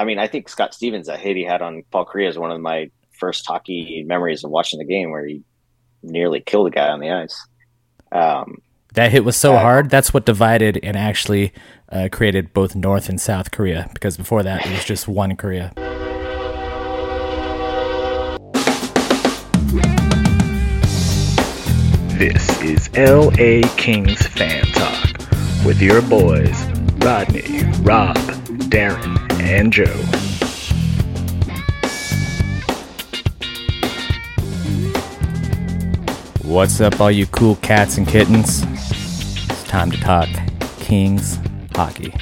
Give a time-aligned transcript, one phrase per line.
[0.00, 2.50] I mean, I think Scott Stevens that hit he had on Paul Kariya is one
[2.50, 5.42] of my first hockey memories of watching the game where he
[6.02, 7.46] nearly killed a guy on the ice.
[8.10, 8.62] Um,
[8.94, 9.90] that hit was so uh, hard.
[9.90, 11.52] That's what divided and actually
[11.90, 13.90] uh, created both North and South Korea.
[13.92, 15.70] Because before that, it was just one Korea.
[22.16, 26.64] This is LA Kings Fan Talk with your boys,
[27.02, 28.16] Rodney, Rob,
[28.70, 29.86] Darren, and Joe.
[36.42, 38.62] What's up, all you cool cats and kittens?
[38.64, 40.28] It's time to talk
[40.78, 41.38] Kings
[41.74, 42.12] hockey.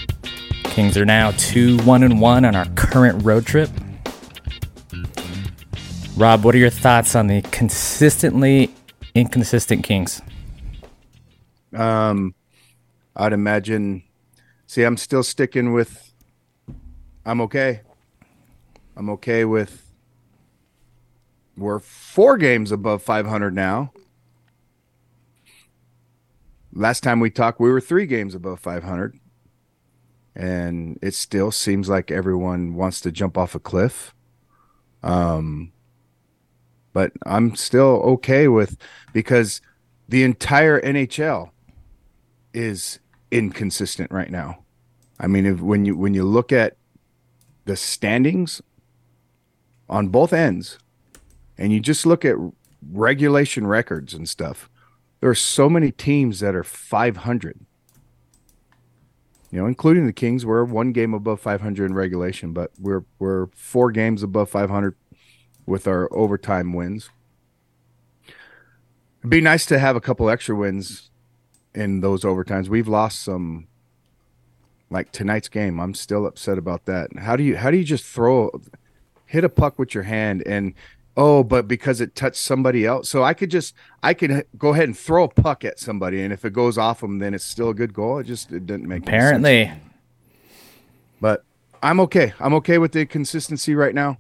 [0.65, 3.71] Kings are now 2 1 and 1 on our current road trip.
[6.17, 8.73] Rob, what are your thoughts on the consistently
[9.15, 10.21] inconsistent Kings?
[11.75, 12.35] Um,
[13.17, 14.05] I'd imagine.
[14.67, 16.08] See, I'm still sticking with.
[17.29, 17.83] I'm okay.
[18.97, 19.93] I'm okay with.
[21.59, 23.93] We're four games above 500 now.
[26.73, 29.21] Last time we talked, we were three games above 500.
[30.35, 34.15] And it still seems like everyone wants to jump off a cliff.
[35.03, 35.73] Um,
[36.95, 38.79] but I'm still okay with
[39.13, 39.61] because
[40.09, 41.51] the entire NHL
[42.55, 44.65] is inconsistent right now.
[45.21, 46.78] I mean, if, when you when you look at
[47.69, 48.63] the standings
[49.91, 50.79] on both ends,
[51.59, 52.37] and you just look at
[52.91, 54.71] regulation records and stuff,
[55.21, 57.61] there are so many teams that are 500.
[59.51, 63.49] You know, including the Kings, we're one game above 500 in regulation, but we're we're
[63.55, 64.95] four games above 500
[65.67, 67.11] with our overtime wins.
[69.21, 71.11] It'd be nice to have a couple extra wins
[71.75, 72.69] in those overtimes.
[72.69, 73.69] We've lost some
[74.91, 75.81] like tonight's game.
[75.81, 77.17] I'm still upset about that.
[77.19, 78.51] How do you how do you just throw
[79.27, 80.75] hit a puck with your hand and
[81.17, 83.09] oh, but because it touched somebody else.
[83.09, 86.33] So I could just I could go ahead and throw a puck at somebody and
[86.33, 88.19] if it goes off them then it's still a good goal.
[88.19, 89.73] It just it didn't make Apparently.
[91.21, 91.45] But
[91.83, 92.33] I'm okay.
[92.39, 94.19] I'm okay with the consistency right now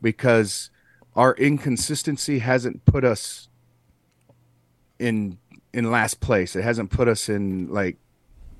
[0.00, 0.70] because
[1.14, 3.48] our inconsistency hasn't put us
[4.98, 5.38] in
[5.72, 6.54] in last place.
[6.56, 7.96] It hasn't put us in like,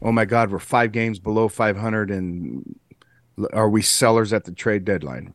[0.02, 2.78] oh my God, we're five games below 500, and
[3.52, 5.34] are we sellers at the trade deadline?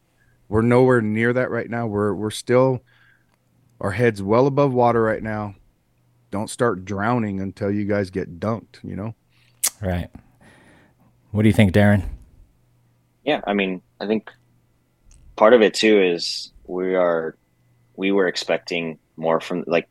[0.50, 1.88] We're nowhere near that right now.
[1.88, 2.82] We're we're still
[3.82, 5.56] our heads well above water right now.
[6.32, 8.84] Don't start drowning until you guys get dunked.
[8.84, 9.16] You know.
[9.82, 10.10] Right.
[11.32, 12.04] What do you think, Darren?
[13.24, 14.32] Yeah, I mean, I think
[15.36, 17.36] part of it too is we are
[17.96, 19.90] we were expecting more from like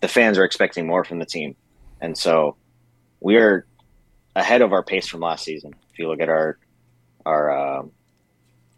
[0.00, 1.54] the fans are expecting more from the team,
[2.00, 2.56] and so
[3.20, 3.66] we are
[4.36, 5.74] ahead of our pace from last season.
[5.92, 6.58] If you look at our
[7.24, 7.82] our uh,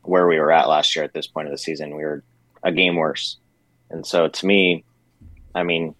[0.02, 2.24] where we were at last year at this point of the season, we were
[2.62, 3.36] a game worse.
[3.90, 4.84] And so to me,
[5.54, 5.94] I mean,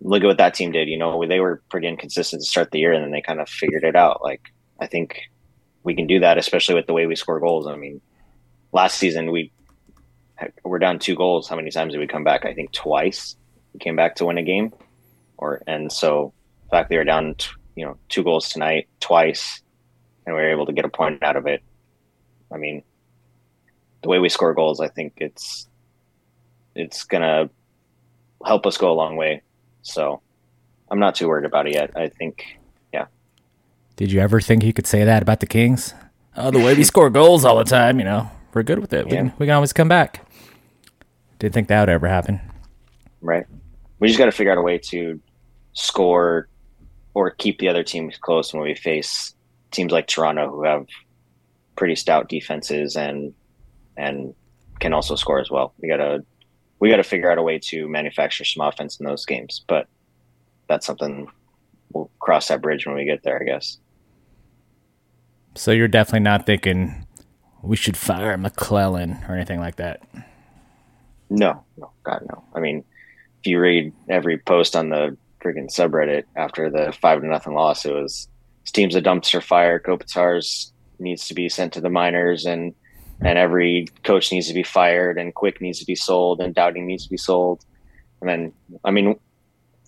[0.00, 0.88] look at what that team did.
[0.88, 3.48] You know, they were pretty inconsistent to start the year, and then they kind of
[3.48, 4.22] figured it out.
[4.22, 4.42] Like
[4.80, 5.22] I think
[5.84, 7.66] we can do that, especially with the way we score goals.
[7.66, 8.00] I mean,
[8.72, 9.52] last season we
[10.64, 11.48] we're down two goals.
[11.48, 12.44] How many times did we come back?
[12.44, 13.36] I think twice.
[13.72, 14.74] We came back to win a game,
[15.38, 16.34] or and so
[16.64, 19.62] the fact they were down, t- you know, two goals tonight, twice,
[20.26, 21.62] and we were able to get a point out of it.
[22.52, 22.82] I mean,
[24.02, 25.68] the way we score goals, I think it's
[26.74, 27.48] it's gonna
[28.44, 29.42] help us go a long way.
[29.82, 30.20] So
[30.90, 31.90] I'm not too worried about it yet.
[31.96, 32.44] I think,
[32.92, 33.06] yeah.
[33.96, 35.94] Did you ever think you could say that about the Kings?
[36.36, 39.06] Oh, the way we score goals all the time, you know, we're good with it.
[39.06, 39.10] Yeah.
[39.10, 40.26] We, can, we can always come back.
[41.38, 42.40] Didn't think that would ever happen.
[43.20, 43.46] Right.
[43.98, 45.20] We just got to figure out a way to
[45.72, 46.48] score
[47.16, 49.34] or keep the other teams close when we face
[49.70, 50.86] teams like Toronto who have
[51.74, 53.32] pretty stout defenses and
[53.96, 54.34] and
[54.80, 55.72] can also score as well.
[55.78, 56.22] We gotta
[56.78, 59.88] we gotta figure out a way to manufacture some offense in those games, but
[60.68, 61.26] that's something
[61.94, 63.78] we'll cross that bridge when we get there, I guess.
[65.54, 67.06] So you're definitely not thinking
[67.62, 70.02] we should fire McLellan or anything like that.
[71.30, 72.44] No, no, God, no.
[72.54, 72.84] I mean,
[73.40, 75.16] if you read every post on the
[75.46, 78.28] freaking subreddit after the five to nothing loss, it was
[78.62, 79.78] this team's a dumpster fire.
[79.78, 82.74] Kopitar's needs to be sent to the minors, and
[83.20, 86.80] and every coach needs to be fired, and Quick needs to be sold, and Doughty
[86.80, 87.64] needs to be sold.
[88.20, 88.52] And then,
[88.84, 89.18] I mean,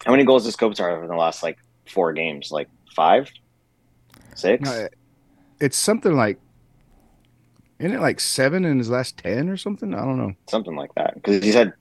[0.04, 2.50] how many goals does Kopitar have in the last like four games?
[2.50, 3.30] Like five,
[4.34, 4.68] six?
[4.68, 4.88] No,
[5.60, 6.38] it's something like
[7.78, 9.94] isn't it like seven in his last ten or something?
[9.94, 10.34] I don't know.
[10.48, 11.14] Something like that.
[11.14, 11.72] Because he's had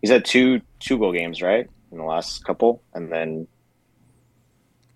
[0.00, 1.68] he's had two two goal games, right?
[1.92, 3.46] In the last couple, and then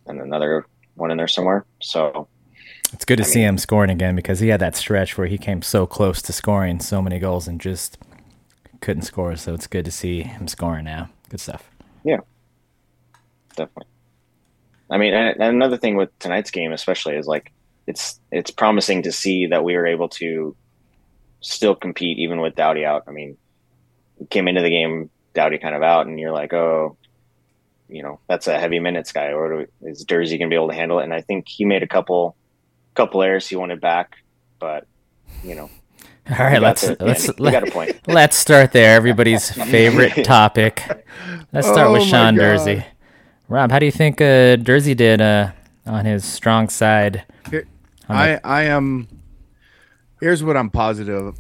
[0.06, 0.64] and another
[0.94, 1.66] one in there somewhere.
[1.80, 2.26] So
[2.92, 5.26] It's good to I see mean- him scoring again because he had that stretch where
[5.26, 7.98] he came so close to scoring so many goals and just
[8.80, 9.36] couldn't score.
[9.36, 11.10] So it's good to see him scoring now.
[11.28, 11.68] Good stuff.
[12.02, 12.20] Yeah,
[13.56, 13.90] definitely.
[14.88, 17.52] I mean, and, and another thing with tonight's game, especially, is like
[17.86, 20.56] it's it's promising to see that we were able to
[21.40, 23.02] still compete even with Doughty out.
[23.06, 23.36] I mean,
[24.30, 26.96] came into the game Doughty kind of out, and you're like, oh,
[27.88, 30.98] you know, that's a heavy minutes guy, or is Durzi gonna be able to handle
[30.98, 31.04] it?
[31.04, 32.34] And I think he made a couple
[32.94, 34.16] couple errors he wanted back,
[34.58, 34.86] but
[35.44, 35.70] you know,
[36.30, 37.38] All right, he got let's the let's end.
[37.38, 38.00] he a point.
[38.08, 38.96] let's start there.
[38.96, 40.82] Everybody's favorite topic.
[41.52, 42.42] Let's start with Oh my Sean God.
[42.42, 42.84] Durzi.
[43.48, 45.52] Rob, how do you think uh, Durzi did uh,
[45.86, 47.24] on his strong side?
[48.08, 49.06] I I am.
[50.20, 51.36] Here's what I'm positive.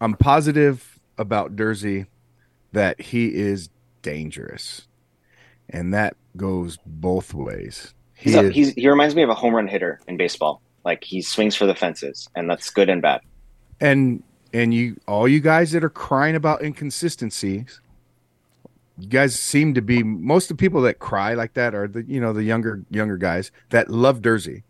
[0.00, 2.06] I'm positive about Durzi
[2.74, 3.70] that he is
[4.02, 4.86] dangerous,
[5.70, 7.94] and that goes both ways.
[8.14, 10.60] He He's, a, is, he's he reminds me of a home run hitter in baseball.
[10.84, 13.22] Like he swings for the fences, and that's good and bad.
[13.80, 14.22] and
[14.52, 17.80] and you all you guys that are crying about inconsistencies
[18.98, 22.04] you guys seem to be most of the people that cry like that are the
[22.04, 24.62] you know the younger younger guys that love Durzi.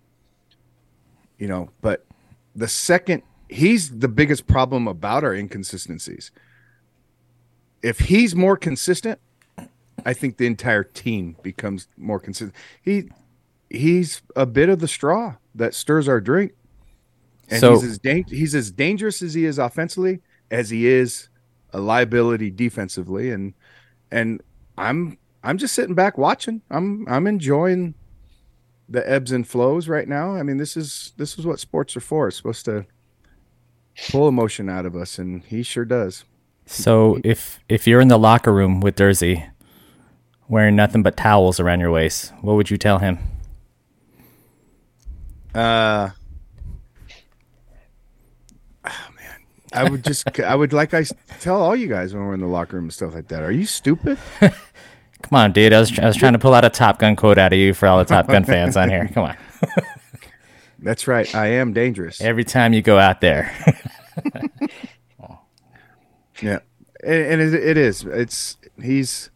[1.38, 2.06] You know, but
[2.54, 6.30] the second he's the biggest problem about our inconsistencies.
[7.84, 9.18] If he's more consistent,
[10.06, 12.54] I think the entire team becomes more consistent.
[12.80, 13.10] He
[13.70, 16.52] he's a bit of the straw that stirs our drink.
[17.50, 20.20] And So- he's as dang- he's as dangerous as he is offensively
[20.50, 21.28] as he is
[21.72, 23.52] a liability defensively and
[24.10, 24.40] and
[24.78, 26.62] I'm I'm just sitting back watching.
[26.70, 27.94] I'm I'm enjoying
[28.88, 30.34] the ebbs and flows right now.
[30.34, 32.28] I mean, this is this is what sports are for.
[32.28, 32.86] It's supposed to
[34.10, 36.24] pull emotion out of us and he sure does.
[36.66, 39.48] So if if you're in the locker room with Durzi,
[40.48, 43.18] wearing nothing but towels around your waist, what would you tell him?
[45.54, 46.10] Uh
[48.84, 49.40] oh man.
[49.72, 51.04] I would just I would like I
[51.40, 53.42] tell all you guys when we're in the locker room and stuff like that.
[53.42, 54.18] Are you stupid?
[54.40, 55.72] Come on, dude.
[55.72, 57.72] I was, I was trying to pull out a Top Gun quote out of you
[57.72, 59.08] for all the Top Gun fans on here.
[59.08, 59.36] Come on.
[60.80, 61.34] That's right.
[61.34, 62.20] I am dangerous.
[62.20, 63.50] Every time you go out there.
[66.40, 66.60] Yeah,
[67.02, 68.04] and, it, it is.
[68.04, 69.30] It's he's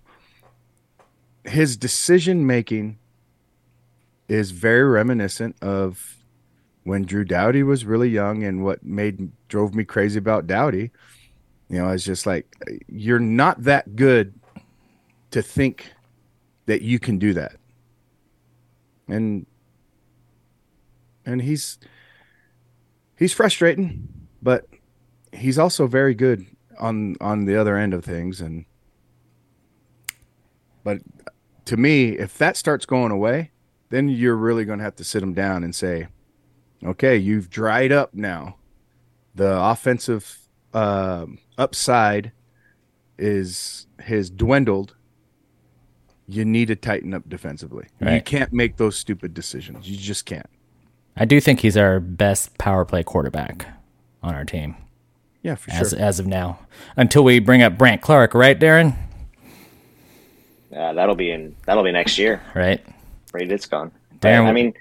[1.45, 2.99] his decision making
[4.29, 6.17] is very reminiscent of
[6.85, 10.91] when Drew Doughty was really young, and what made drove me crazy about Doughty.
[11.69, 12.55] You know, it's just like
[12.89, 14.35] you're not that good
[15.31, 15.93] to think
[16.67, 17.57] that you can do that,
[19.07, 19.47] and
[21.25, 21.79] and he's
[23.17, 24.09] he's frustrating,
[24.43, 24.67] but
[25.33, 26.47] he's also very good
[26.79, 28.65] on on the other end of things and
[30.85, 30.99] but
[31.65, 33.51] to me if that starts going away
[33.91, 36.09] then you're really going to have to sit him down and say
[36.85, 38.57] okay you've dried up now.
[39.35, 40.39] The offensive
[40.75, 42.33] um upside
[43.19, 44.95] is has dwindled.
[46.27, 47.87] You need to tighten up defensively.
[48.01, 49.89] You can't make those stupid decisions.
[49.89, 50.49] You just can't.
[51.17, 53.67] I do think he's our best power play quarterback
[54.23, 54.77] on our team
[55.43, 56.61] yeah for as sure as of now.
[56.97, 58.97] Until we bring up Brandt Clarke, right, Darren?
[60.75, 62.43] Uh, that'll be in that'll be next year.
[62.55, 62.85] Right.
[63.33, 63.93] Right, it's gone.
[64.21, 64.75] Darren, I mean,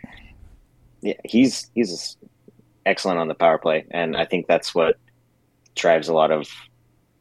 [1.01, 2.18] yeah, he's he's
[2.86, 4.98] excellent on the power play, and I think that's what
[5.75, 6.47] drives a lot of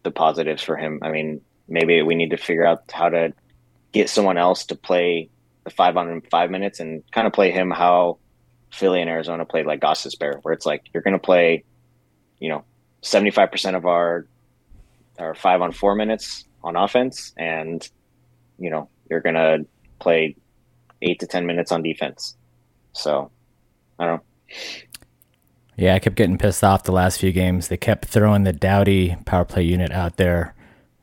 [0.02, 1.00] the positives for him.
[1.02, 3.33] I mean, maybe we need to figure out how to
[3.93, 5.28] get someone else to play
[5.64, 8.19] the five on five minutes and kind of play him how
[8.73, 11.64] Philly and Arizona played like Gostisbehere, where it's like you're going to play,
[12.38, 12.64] you know,
[13.03, 14.26] seventy five percent of our
[15.19, 17.88] our five on four minutes on offense, and
[18.59, 19.65] you know you're going to
[19.99, 20.37] play
[21.03, 22.37] eight to ten minutes on defense.
[22.93, 23.31] So
[23.99, 24.55] I don't know.
[25.79, 27.69] Yeah, I kept getting pissed off the last few games.
[27.69, 30.55] They kept throwing the Doughty power play unit out there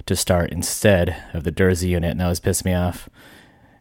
[0.07, 3.07] to start instead of the Durzi unit, and that was pissing me off.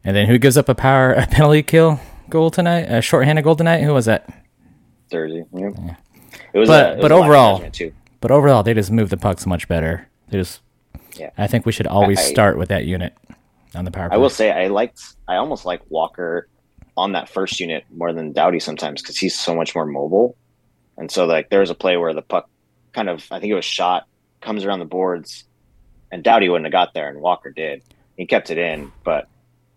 [0.04, 2.82] And then who gives up a power a penalty kill goal tonight?
[2.90, 3.82] A shorthanded goal tonight?
[3.82, 4.28] Who was that?
[5.10, 5.44] Thursday.
[5.52, 5.96] Yeah.
[6.52, 7.92] It was, But- a, it was but overall- too.
[8.22, 10.08] But overall, they just moved the pucks much better.
[10.30, 10.60] They just,
[11.16, 11.30] Yeah.
[11.36, 13.12] I think we should always I- start with that unit
[13.74, 14.14] on the power play.
[14.14, 16.48] I will say I liked I almost like Walker
[16.96, 20.36] on that first unit more than Doughty sometimes because he's so much more mobile.
[20.96, 22.48] And so like there was a play where the puck
[22.92, 24.06] kind of I think it was shot
[24.40, 25.44] comes around the boards
[26.10, 27.82] and Doughty wouldn't have got there and Walker did.
[28.16, 29.26] He kept it in, but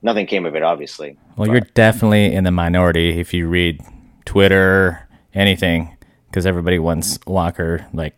[0.01, 1.17] nothing came of it obviously.
[1.37, 3.81] Well, But- you're definitely in the minority if you read
[4.25, 5.95] Twitter, anything,
[6.29, 8.15] because everybody wants Walker like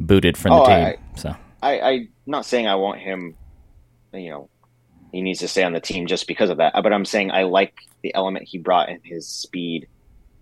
[0.00, 0.74] booted from the Oh, team.
[0.74, 3.36] I- so I, I'm not saying I want him,
[4.14, 4.48] you know,
[5.12, 6.72] he needs to stay on the team just because of that.
[6.82, 9.86] But I'm saying I like the element he brought in his speed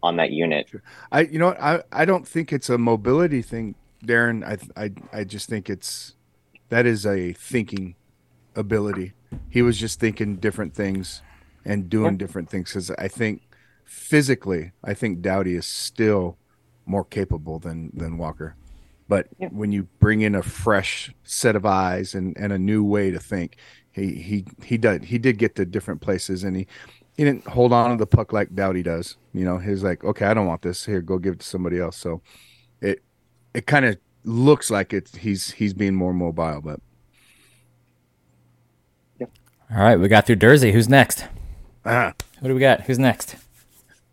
[0.02, 0.70] on that unit.
[1.10, 3.74] I you know I I don't think it's a mobility thing,
[4.04, 4.44] Darren.
[4.46, 6.14] I I I just think it's
[6.68, 7.96] that is a thinking
[8.54, 9.14] ability.
[9.48, 11.22] He was just thinking different things
[11.64, 12.18] and doing Yeah.
[12.18, 13.42] different things because I think
[13.84, 16.36] physically, I think Doughty is still
[16.86, 18.54] more capable than than Walker.
[19.08, 19.48] But Yeah.
[19.48, 23.18] when you bring in a fresh set of eyes and, and a new way to
[23.18, 23.56] think,
[23.90, 26.66] he he he did he did get to different places and he
[27.16, 29.16] he didn't hold on to the puck like Doughty does.
[29.34, 30.84] You know, he's like, okay, I don't want this.
[30.86, 31.96] Here, go give it to somebody else.
[31.96, 32.22] So
[32.80, 33.02] it
[33.54, 36.80] it kind of looks like it's he's he's being more mobile, but
[39.70, 40.72] All right, we got through Durzi.
[40.72, 41.26] Who's next?
[41.84, 42.82] ah, What do we got?
[42.82, 43.36] Who's next?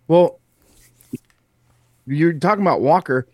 [0.07, 0.39] well,
[2.05, 3.27] you're talking about Walker.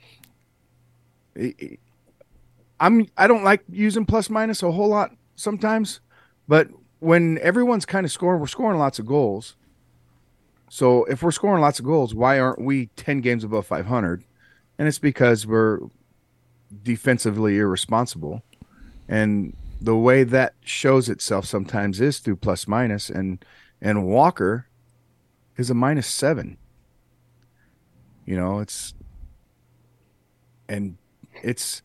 [2.80, 6.00] I'm I don't like using plus minus a whole lot sometimes,
[6.48, 6.70] but
[7.00, 9.56] when everyone's kind of scoring, we're scoring lots of goals.
[10.70, 14.24] So if we're scoring lots of goals, why aren't we 10 games above 500?
[14.78, 15.80] And it's because we're
[16.84, 18.42] defensively irresponsible.
[19.08, 23.44] And the way that shows itself sometimes is through plus minus and
[23.82, 24.68] and Walker
[25.58, 26.58] is a minus 7.
[28.26, 28.94] You know, it's
[30.70, 30.98] and
[31.44, 31.82] it's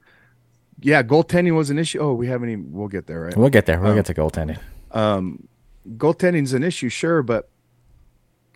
[0.80, 1.98] yeah, goaltending was an issue.
[2.00, 3.36] Oh, we haven't even we'll get there, right?
[3.36, 3.80] We'll get there.
[3.80, 4.58] We'll Um, get to goaltending.
[4.92, 5.48] um,
[5.96, 7.48] goaltending's an issue, sure, but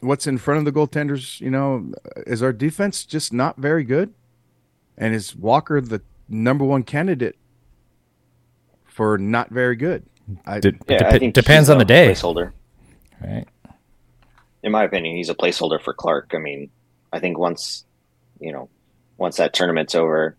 [0.01, 1.93] what's in front of the goaltenders, you know,
[2.27, 4.13] is our defense just not very good?
[4.99, 7.37] And is Walker the number one candidate
[8.85, 10.05] for not very good?
[10.47, 12.13] I, Did- Yeah, Dep- I think depends he's on a the day.
[12.13, 12.53] Placeholder.
[13.23, 13.47] Right.
[14.63, 16.33] In my opinion, he's a placeholder for Clarke.
[16.35, 16.71] I mean,
[17.13, 17.85] I think once
[18.39, 18.69] you know,
[19.19, 20.37] once that tournament's over,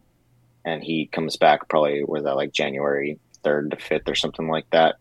[0.65, 4.69] and he comes back, probably was that like January third to fifth or something like
[4.71, 4.95] that.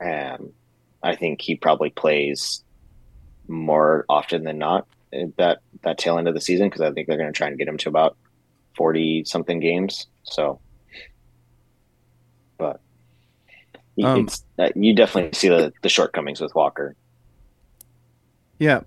[0.00, 0.52] Um,
[1.02, 2.62] I think he probably plays
[3.48, 4.86] more often than not
[5.36, 7.58] that that tail end of the season because I think they're going to try and
[7.58, 8.16] get him to about
[8.76, 10.06] forty something games.
[10.22, 10.60] So,
[12.56, 12.80] but
[14.02, 16.96] Um, it's uh, you definitely see the the shortcomings with Walker.
[18.58, 18.80] Yeah.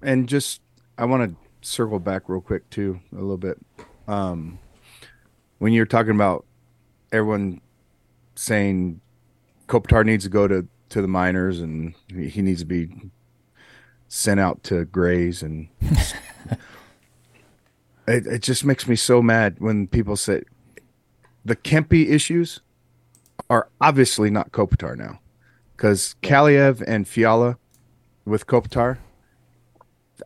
[0.00, 0.62] And just
[0.96, 3.58] I want to circle back real quick too a little bit.
[4.08, 4.58] Um
[5.62, 6.44] when you're talking about
[7.12, 7.60] everyone
[8.34, 9.00] saying
[9.68, 12.88] Kopitar needs to go to to the minors and he needs to be
[14.08, 15.68] sent out to graze and
[18.08, 20.42] it, it just makes me so mad when people say
[21.44, 22.58] the Kempe issues
[23.48, 25.20] are obviously not Kopitar now
[25.76, 27.56] because Kaliyev and Fiala
[28.24, 28.98] with Kopitar,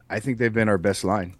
[0.09, 1.35] I think they've been our best line.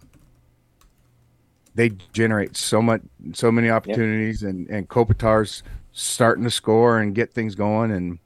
[1.77, 3.01] They generate so much,
[3.33, 8.17] so many opportunities, and and Kopitar's starting to score and get things going, and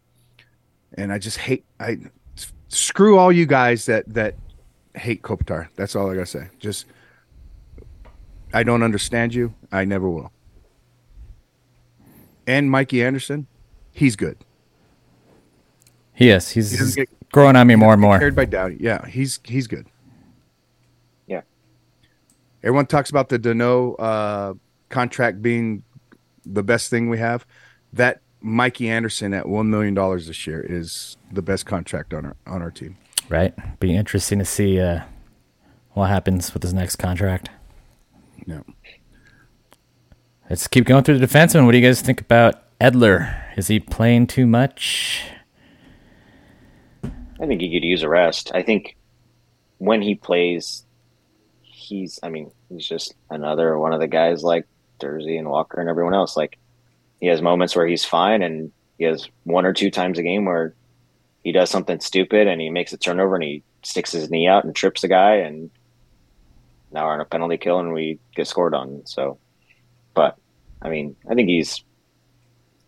[0.94, 1.98] and I just hate I
[2.70, 4.36] screw all you guys that that
[4.96, 5.68] hate Kopitar.
[5.76, 6.48] That's all I gotta say.
[6.60, 6.86] Just
[8.54, 9.54] I don't understand you.
[9.70, 10.32] I never will.
[12.48, 13.48] And Mikey Anderson,
[13.92, 14.38] he's good.
[16.14, 16.52] He is.
[16.52, 18.18] He's, He he's get growing on me more and more.
[18.18, 18.78] Carried by Doughty.
[18.80, 19.88] Yeah, he's he's good.
[22.62, 22.68] Yeah.
[22.68, 24.54] Everyone talks about the Danault uh,
[24.90, 25.84] contract being
[26.46, 27.46] the best thing we have.
[27.94, 32.36] That Mikey Anderson at one million dollars this year is the best contract on our
[32.48, 32.98] on our team.
[33.30, 33.54] Right.
[33.80, 35.02] Be interesting to see uh,
[35.92, 37.50] what happens with his next contract.
[38.46, 38.62] Yeah.
[40.50, 41.66] Let's keep going through the defensemen.
[41.66, 43.42] What do you guys think about Edler?
[43.58, 45.24] Is he playing too much?
[47.40, 48.52] I think he could use a rest.
[48.54, 48.98] I think
[49.78, 50.86] when he plays,
[51.92, 52.20] he's.
[52.24, 54.66] I mean, he's just another one of the guys like
[55.00, 56.36] Durzi and Walker and everyone else.
[56.36, 56.58] Like
[57.20, 60.46] he has moments where he's fine, and he has one or two times a game
[60.46, 60.74] where
[61.44, 64.64] he does something stupid and he makes a turnover and he sticks his knee out
[64.64, 65.70] and trips the guy, and
[66.92, 69.04] now we're on a penalty kill and we get scored on.
[69.06, 69.38] So,
[70.14, 70.38] but
[70.82, 71.84] I mean, I think he's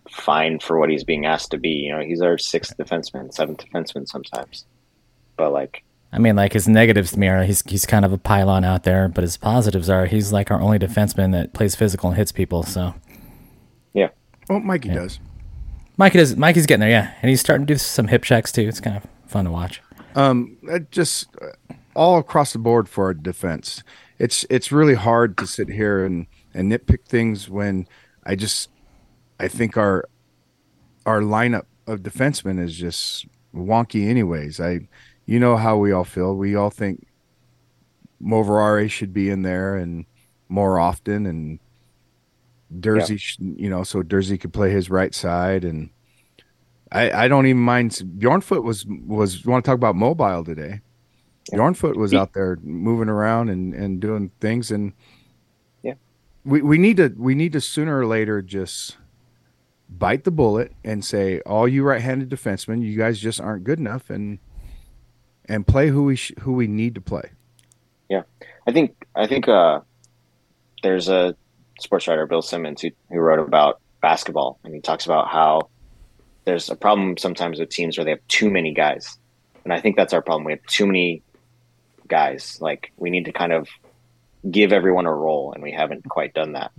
[0.10, 1.70] fine for what he's being asked to be.
[1.70, 4.66] You know, he's our sixth defenseman, seventh defenseman sometimes.
[5.36, 5.84] But like,
[6.14, 8.84] I mean, like his negatives to me are he's he's kind of a pylon out
[8.84, 12.32] there, but his positives are he's like our only defenseman that plays physical and hits
[12.32, 12.62] people.
[12.62, 12.94] So
[13.94, 14.10] yeah,
[14.50, 15.20] Oh, Mikey does.
[15.98, 16.36] Mikey does.
[16.36, 18.68] Mikey's getting there, yeah, and he's starting to do some hip checks too.
[18.68, 19.82] It's kind of fun to watch.
[20.16, 20.58] Um,
[20.92, 23.84] just uh, all across the board for our defense.
[24.20, 27.88] It's it's really hard to sit here and and nitpick things when
[28.24, 28.70] I just
[29.40, 30.08] I think our
[31.08, 34.08] our lineup of defensemen is just wonky.
[34.08, 34.88] Anyways, I
[35.26, 36.36] you know how we all feel.
[36.36, 37.08] We all think
[38.22, 40.06] Moverare should be in there and
[40.50, 41.60] more often, and
[42.74, 45.90] Durzi, sh you know, so Durzi could play his right side and.
[46.92, 47.94] I, I don't even mind.
[48.20, 50.82] Bjornfot was was want to talk about mobile today.
[51.52, 51.58] Yeah.
[51.58, 54.94] Bjornfot was He- out there moving around and, and doing things and
[55.82, 55.96] Yeah.
[56.46, 58.98] we, we need to we need to sooner or later just
[59.90, 64.12] bite the bullet and say all you right-handed defensemen you guys just aren't good enough
[64.12, 64.38] and
[65.48, 67.32] and play who we sh- who we need to play
[68.10, 68.24] Yeah,
[68.68, 69.82] I think I think uh,
[70.82, 71.36] there's a
[71.80, 75.70] sports writer Bill Simmons who, who wrote about basketball and he talks about how
[76.46, 79.18] there's a problem sometimes with teams where they have too many guys,
[79.64, 80.44] and I think that's our problem.
[80.44, 81.22] We have too many
[82.08, 82.58] guys.
[82.60, 83.68] Like we need to kind of
[84.50, 86.72] give everyone a role, and we haven't quite done that.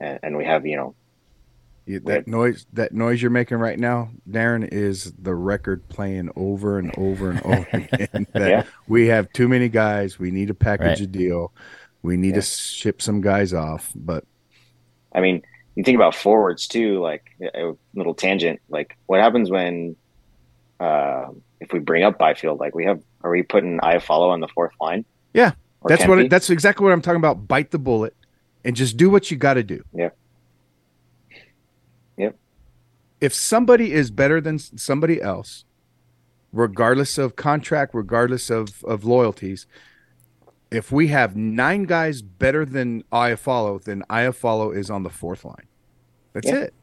[0.00, 0.94] And, and we have you know
[1.86, 6.92] That noise that noise you're making right now Darren is the record playing over and
[6.96, 8.62] over and over again that Yeah.
[8.86, 11.00] we have too many guys we need to package Right.
[11.00, 11.52] a deal
[12.02, 12.40] we need Yeah.
[12.40, 14.24] to ship some guys off but
[15.14, 15.42] I mean,
[15.74, 17.00] you think about forwards too.
[17.00, 18.60] Like a little tangent.
[18.70, 19.96] Like what happens when,
[20.80, 21.26] uh,
[21.60, 22.60] if we bring up Byfield?
[22.60, 25.04] Like we have, are we putting Iafallo on the fourth line?
[25.34, 25.52] Yeah,
[25.86, 26.24] that's what Kempe?
[26.26, 27.46] it, that's exactly what I'm talking about.
[27.46, 28.14] Bite the bullet
[28.64, 29.82] and just do what you got to do.
[29.94, 30.10] Yeah.
[32.16, 32.36] Yep.
[33.20, 35.64] If somebody is better than somebody else,
[36.52, 39.66] regardless of contract, regardless of of loyalties,
[40.70, 45.66] if we have nine guys better than Iafallo, then Iafallo is on the fourth line.
[46.32, 46.54] That's Yeah.
[46.60, 46.74] it.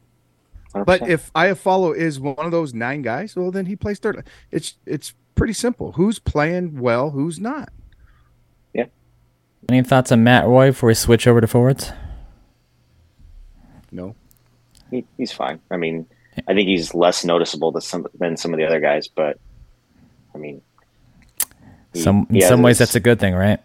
[0.72, 1.08] But 100%.
[1.08, 4.24] if Iafallo is one of those nine guys, well, then he plays third.
[4.52, 5.92] It's it's pretty simple.
[5.92, 7.70] Who's playing well, who's not.
[8.72, 8.86] Yeah.
[9.68, 11.92] Any thoughts on Matt Roy before we switch over to forwards?
[13.90, 14.14] No.
[14.90, 15.60] He, he's fine.
[15.70, 16.06] I mean,
[16.48, 19.38] I think he's less noticeable than some than some of the other guys, but
[20.34, 20.62] I mean,
[21.92, 23.60] he- Some in he has some ways his- that's a good thing, right?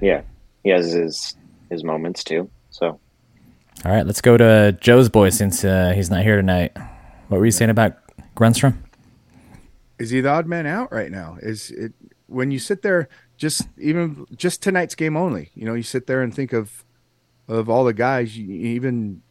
[0.00, 0.22] yeah.
[0.62, 1.36] He has his
[1.70, 2.50] his moments too.
[2.70, 2.98] So
[3.84, 6.76] All right, let's go to Joe's boy since uh, he's not here tonight.
[7.28, 7.96] What were you saying about
[8.36, 8.76] Grundstrom?
[9.98, 11.36] is he the odd man out right now?
[11.40, 11.92] Is it
[12.26, 15.50] when you sit there, just even just tonight's game only?
[15.54, 16.84] You know, you sit there and think of
[17.46, 19.22] of all the guys, you, even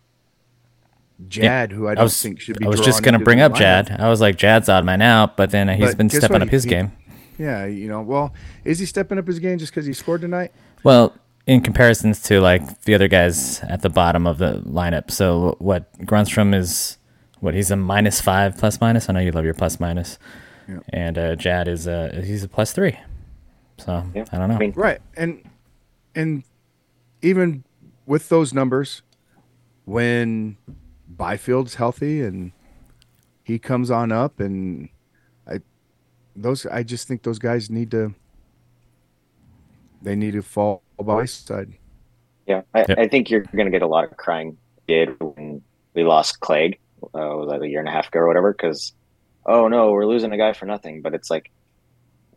[1.27, 2.65] Jad, who I don't I was think should be.
[2.65, 3.57] I was drawn just gonna bring up lineup.
[3.57, 3.95] Jad.
[3.99, 6.41] I was like, Jad's odd man out, but then he's But been stepping what?
[6.43, 6.91] up his He- game.
[7.37, 8.01] Yeah, you know.
[8.01, 8.31] Well,
[8.63, 10.51] is he stepping up his game just because he scored tonight?
[10.83, 11.15] Well,
[11.47, 15.09] in comparisons to like the other guys at the bottom of the lineup.
[15.11, 16.97] So what Grundstrom is
[17.39, 19.09] what he's a minus five plus minus.
[19.09, 20.19] I know you love your plus minus.
[20.69, 20.79] Yeah.
[20.89, 22.97] And uh, Jad is a he's a plus three.
[23.79, 24.25] So Yeah.
[24.31, 24.71] I don't know.
[24.75, 25.41] Right, and
[26.15, 26.43] and
[27.23, 27.63] even
[28.05, 29.01] with those numbers,
[29.85, 30.55] when
[31.09, 32.51] Byfield's healthy and
[33.43, 34.89] he comes on up, and
[35.47, 35.59] I
[36.35, 38.15] those I just think those guys need to
[40.01, 41.73] they need to fall by side.
[42.47, 42.97] Yeah, I, Yep.
[42.97, 45.61] I think you're going to get a lot of crying did when
[45.93, 48.51] we lost Clegg, uh, was that a year and a half ago or whatever?
[48.51, 48.93] Because,
[49.45, 51.01] oh no, we're losing a guy for nothing.
[51.01, 51.51] But it's like,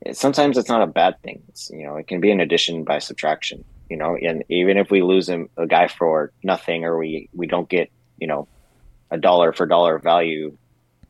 [0.03, 1.43] it, sometimes it's not a bad thing.
[1.49, 4.91] It's, you know, it can be an addition by subtraction, you know, and even if
[4.91, 8.47] we lose him, a guy for nothing or we, we don't get, you know,
[9.11, 10.57] a dollar for dollar value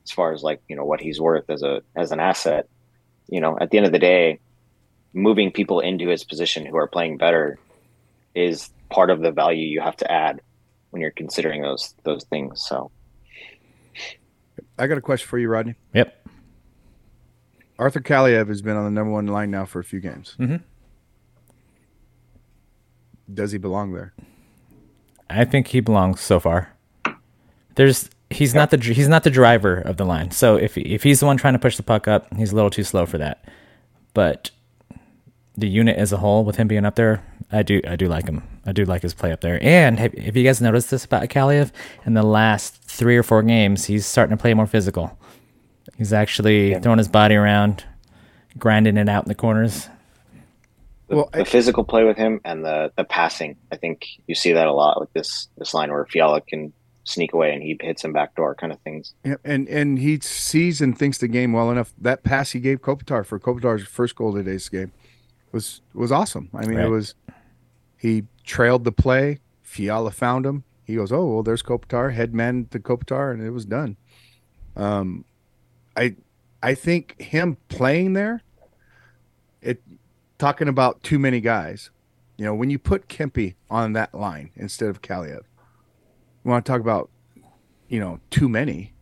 [0.05, 2.69] as far as like, you know, what he's worth as a, as an asset,
[3.29, 4.39] you know, at the end of the day,
[5.13, 7.59] moving people into his position who are playing better
[8.35, 10.41] is part of the value you have to add
[10.91, 12.63] when you're considering those those things.
[12.63, 12.91] So
[14.79, 15.75] I got a question for you, Rodney.
[15.95, 16.29] Yep.
[17.79, 20.37] Arthur Kaliyev has been on the number one line now for a few games.
[20.39, 20.57] mm-hmm.
[23.33, 24.15] Does he belong there?
[25.29, 26.76] I think he belongs so far.
[27.77, 30.31] There's he's not the he's not the driver of the line.
[30.33, 32.71] So if if he's the one trying to push the puck up, he's a little
[32.71, 33.45] too slow for that.
[34.15, 34.51] But
[35.57, 38.27] the unit as a whole, with him being up there, I do I do like
[38.27, 38.43] him.
[38.67, 39.59] I do like his play up there.
[39.63, 41.71] And have, have you guys noticed this about Kaliyev?
[42.05, 45.17] In the last three or four games, he's starting to play more physical.
[45.97, 46.81] He's actually Yeah.
[46.81, 47.85] throwing his body around,
[48.59, 49.89] grinding it out in the corners.
[51.09, 54.35] the, Well, the I- physical play with him and the the passing, I think you
[54.35, 56.73] see that a lot with this this line where Fiala can
[57.07, 59.15] sneak away and he hits him backdoor kind of things.
[59.25, 61.95] Yeah, and and he sees and thinks the game well enough.
[61.99, 64.93] That pass he gave Kopitar for Kopitar's first goal of today's game
[65.53, 66.51] was was awesome.
[66.53, 66.87] I mean, Right.
[66.87, 67.15] it was
[67.97, 69.39] he trailed the play.
[69.63, 70.65] Fiala found him.
[70.85, 73.97] He goes, "Oh well, there's Kopitar." Head man to Kopitar, and it was done.
[74.77, 75.25] Um,
[75.97, 76.17] I
[76.63, 78.43] I think him playing there,
[79.63, 79.81] it
[80.39, 81.91] talking about too many guys.
[82.37, 85.43] You know, when you put Kempe on that line instead of Kaliyev,
[86.47, 87.11] you want to talk about
[87.89, 88.95] you know too many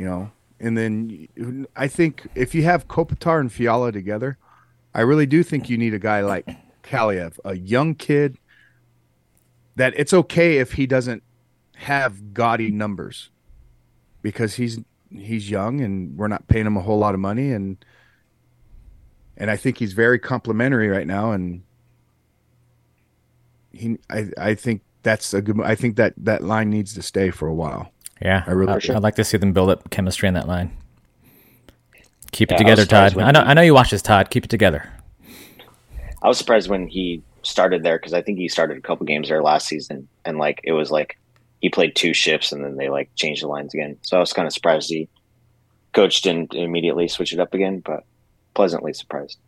[0.00, 0.32] you know.
[0.58, 4.38] And then I think if you have Kopitar and Fiala together,
[4.94, 6.48] I really do think you need a guy like
[6.82, 8.38] Kaliyev, a young kid.
[9.76, 11.22] That it's okay if he doesn't
[11.76, 13.30] have gaudy numbers,
[14.22, 17.84] because he's he's young and we're not paying him a whole lot of money and
[19.36, 21.62] and I think he's very complimentary right now, and
[23.72, 25.56] he I I think that's a good.
[25.56, 27.92] mo- I think that that line needs to stay for a while.
[28.22, 28.94] Yeah, I really- I, sure.
[28.96, 30.76] would like to see them build up chemistry in that line.
[32.32, 33.24] Keep it Yeah, I together, was surprised Todd.
[33.24, 33.40] I know.
[33.40, 34.30] he- I know you watch this, Todd.
[34.30, 34.88] Keep it together.
[36.22, 39.28] I was surprised when he started there because I think he started a couple games
[39.30, 41.18] there last season, and like it was like
[41.60, 43.96] he played two shifts and then they like changed the lines again.
[44.02, 45.08] So I was kind of surprised he
[45.92, 48.04] coach didn't immediately switch it up again, but
[48.54, 49.38] pleasantly surprised.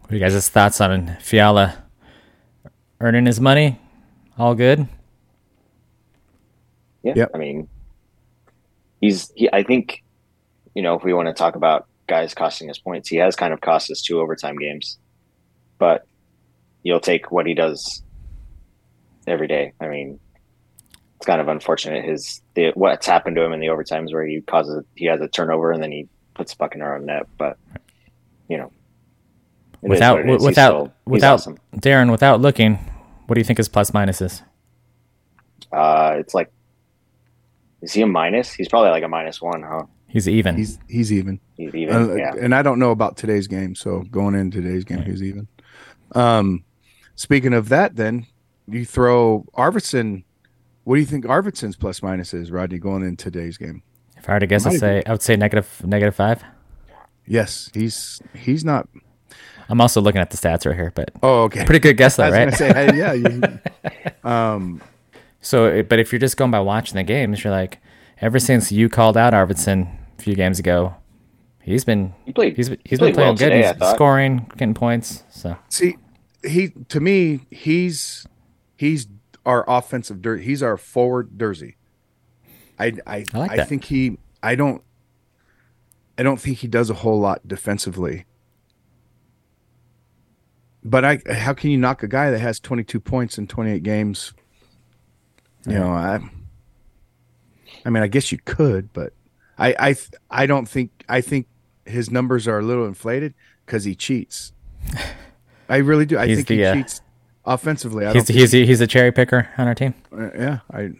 [0.00, 1.81] What are you guys' thoughts on Fiala
[3.02, 3.78] earning his money?
[4.38, 4.88] All good.
[7.02, 7.30] Yeah, Yep.
[7.34, 7.68] I mean,
[9.00, 9.48] he's he.
[9.52, 10.02] I think
[10.74, 13.52] you know if we want to talk about guys costing us points, he has kind
[13.52, 14.98] of cost us two overtime games,
[15.78, 16.06] but
[16.84, 18.02] you'll take what he does
[19.26, 19.72] every day.
[19.80, 20.20] I mean,
[21.16, 24.40] it's kind of unfortunate his the, what's happened to him in the overtimes where he
[24.42, 27.26] causes he has a turnover and then he puts the puck in our own net,
[27.36, 27.58] but
[28.48, 28.70] you know.
[29.82, 30.26] it is Without what.
[30.34, 31.58] He's without still- he's without awesome.
[31.76, 32.78] Darren, without looking,
[33.26, 34.42] what do you think his plus minus is?
[35.72, 36.52] uh, it's like,
[37.80, 38.52] is he a minus?
[38.52, 39.84] He's probably like a minus one, huh?
[40.06, 40.56] He's even.
[40.56, 41.40] He's he's even.
[41.56, 42.32] He's even, Uh, yeah.
[42.38, 45.48] And I don't know about today's game, so going into today's game, he's even.
[46.14, 46.64] Um,
[47.14, 48.26] speaking of that, then
[48.68, 50.24] you throw Arvidsson.
[50.84, 53.82] What do you think Arvidsson's plus minus is, Rodney, going in today's game?
[54.18, 56.44] if I were to guess, I'd Might say I would say negative negative five.
[57.26, 58.88] Yes, he's he's not.
[59.68, 61.64] I'm also looking at the stats right here, but Oh, okay.
[61.64, 62.72] pretty good guess I though, was right?
[62.72, 63.12] say, hey, yeah.
[63.12, 63.60] You,
[64.30, 64.82] um,
[65.40, 67.78] So, but if you're just going by watching the games, you're like,
[68.20, 70.94] ever since you called out Arvidsson a few games ago,
[71.62, 72.56] he's been He played.
[72.56, 73.50] he's he's he been playing well good.
[73.50, 75.24] today, he's scoring, getting points.
[75.30, 75.96] So see,
[76.44, 78.26] he to me, he's
[78.76, 79.06] he's
[79.46, 80.42] our offensive dirt.
[80.42, 81.74] He's our forward Durzi.
[82.78, 84.18] I I I like I think he.
[84.42, 84.82] I don't.
[86.18, 88.26] I don't think he does a whole lot defensively.
[90.84, 94.32] But I, how can you knock a guy that has 22 points in 28 games?
[95.66, 96.20] You know, I.
[97.84, 99.12] I mean, I guess you could, but
[99.58, 99.96] I, I,
[100.30, 100.90] I don't think.
[101.08, 101.46] I think
[101.86, 104.52] his numbers are a little inflated because he cheats.
[105.68, 106.18] I really do.
[106.18, 107.00] I He's think he the, uh, cheats
[107.44, 108.06] offensively.
[108.06, 108.36] I he's don't.
[108.36, 109.94] he's he's a cherry picker on our team.
[110.12, 110.90] uh, yeah, I.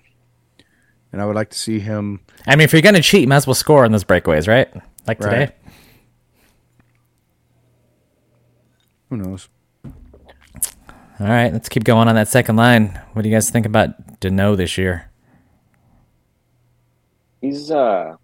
[1.13, 2.21] And I would like to see him.
[2.47, 4.73] I mean, if you're gonna cheat, you might as well score on those breakaways, right?
[5.07, 5.39] Like today.
[5.39, 5.55] Right.
[9.11, 9.49] Who knows?
[11.23, 13.01] All right, let's keep going on that second line.
[13.13, 15.09] What do you guys think about Danault this year?
[17.41, 17.71] He's.
[17.71, 18.17] uh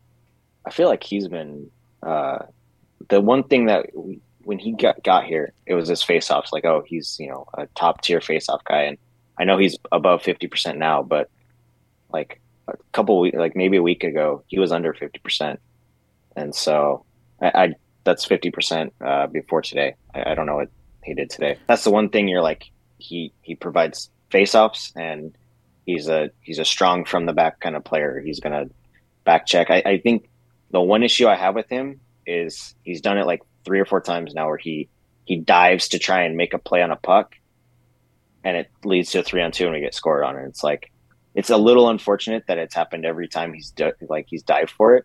[0.66, 1.70] I feel like he's been.
[2.02, 2.38] uh
[3.08, 6.50] The one thing that we, when he got got here, it was his faceoffs.
[6.50, 8.98] Like, oh, he's you know a top tier faceoff guy, and
[9.38, 11.30] I know he's above fifty percent now, but
[12.12, 15.60] like a couple weeks, like maybe a week ago, he was under fifty percent,
[16.34, 17.04] and so
[17.40, 19.94] I, I that's fifty percent uh, before today.
[20.12, 20.70] I, I don't know what
[21.04, 21.58] he did today.
[21.68, 25.36] That's the one thing you're like he he provides faceoffs and
[25.86, 28.20] he's a he's a strong from the back kind of player.
[28.24, 28.66] He's gonna
[29.24, 29.70] back check.
[29.70, 30.28] I, I think
[30.70, 34.00] the one issue I have with him is he's done it like three or four
[34.00, 34.88] times now where he
[35.24, 37.34] he dives to try and make a play on a puck
[38.44, 40.46] and it leads to a three on two and we get scored on it.
[40.46, 40.90] It's like
[41.34, 43.72] it's a little unfortunate that it's happened every time he's
[44.08, 45.04] like he's dived for it,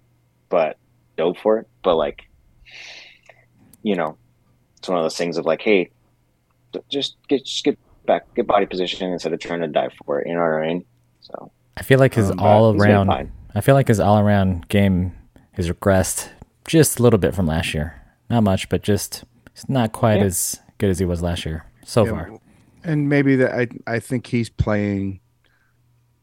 [0.49, 0.77] but
[1.17, 1.67] dove for it.
[1.83, 2.23] But like
[3.83, 4.17] you know,
[4.77, 5.91] it's one of those things of like, hey,
[6.89, 10.27] just get just get back, get body position instead of trying to dive for it.
[10.27, 10.85] You know what I mean?
[11.21, 13.09] So I feel like his Um, all around.
[13.55, 15.13] I feel like his all around game
[15.53, 16.29] has regressed
[16.67, 18.01] just a little bit from last year.
[18.29, 20.25] Not much, but just it's not quite Yeah.
[20.25, 22.39] as good as he was last year so Yeah, far.
[22.83, 25.19] And maybe that I I think he's playing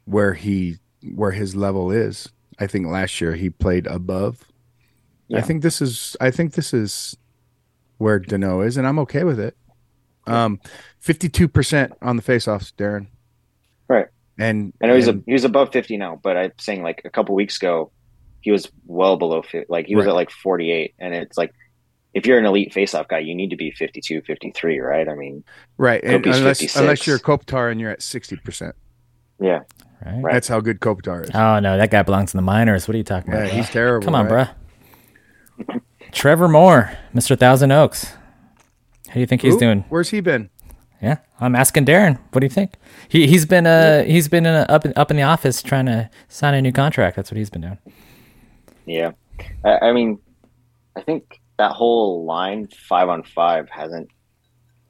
[0.05, 0.79] where he
[1.15, 2.29] where his level is.
[2.59, 4.47] I think last year he played above.
[5.33, 7.17] I think this is I think this is
[7.99, 9.57] where Danault is, and I'm okay with it.
[10.27, 10.61] Um,
[11.01, 13.07] fifty-two percent on the faceoffs, Darren.
[13.89, 14.07] Right.
[14.39, 17.03] And I know he's a, and- he was above fifty now, but I'm saying like
[17.05, 17.91] a couple weeks ago,
[18.41, 19.67] he was well below 50.
[19.69, 20.13] Like he was Right.
[20.13, 21.53] at like forty eight, and it's like
[22.15, 25.09] if you're an elite faceoff guy, you need to be 52, 53, right?
[25.09, 25.45] I mean,
[25.79, 26.03] right.
[26.03, 26.77] And unless 56.
[26.77, 28.75] unless you're Kopitar and you're at sixty percent,
[29.41, 29.61] yeah,
[30.05, 30.23] Right?
[30.23, 30.33] Right.
[30.33, 31.31] that's how good Kopitar is.
[31.35, 32.89] Oh no, that guy belongs in the minors.
[32.89, 33.53] What are you talking Yeah, about?
[33.53, 33.73] he's bruh?
[33.73, 34.05] terrible.
[34.07, 34.49] Come on, right?
[34.49, 35.81] bruh.
[36.13, 37.39] Trevor Moore, Mr.
[37.39, 38.13] Thousand Oaks.
[39.11, 39.61] How do you think he's Who?
[39.61, 39.85] doing?
[39.89, 40.51] Where's he been?
[41.03, 42.19] Yeah, I'm asking Darren.
[42.31, 42.75] What do you think?
[43.09, 45.87] He he's been uh he's been in a, up in, up in the office trying
[45.87, 47.17] to sign a new contract.
[47.17, 47.79] That's what he's been doing.
[48.87, 49.13] yeah.
[49.65, 50.19] I, I mean,
[50.95, 54.11] I think that whole line five on five hasn't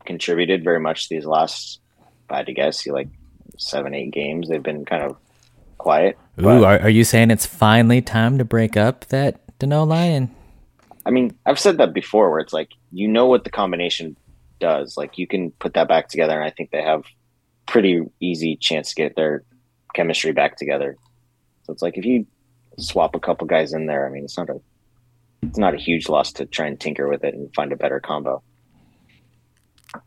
[0.04, 1.80] contributed very much these last.
[2.00, 3.08] If I had to guess, you like
[3.56, 4.48] seven, eight games.
[4.48, 5.16] They've been kind of
[5.78, 6.18] quiet.
[6.38, 10.34] Ooh, but- are, are you saying it's finally time to break up that Danault line?
[10.34, 10.39] I
[11.10, 14.16] I mean, I've said that before, where it's like you know what the combination
[14.60, 14.96] does.
[14.96, 17.02] Like you can put that back together, and I think they have
[17.66, 19.42] pretty easy chance to get their
[19.92, 20.96] chemistry back together.
[21.64, 22.28] So it's like if you
[22.78, 24.60] swap a couple guys in there, I mean, it's not a
[25.42, 27.98] it's not a huge loss to try and tinker with it and find a better
[27.98, 28.40] combo.
[29.92, 30.02] What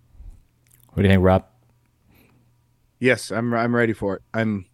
[0.96, 1.46] do you think, Rob?
[2.98, 4.22] Yes, I'm I'm ready for it.
[4.34, 4.68] I'm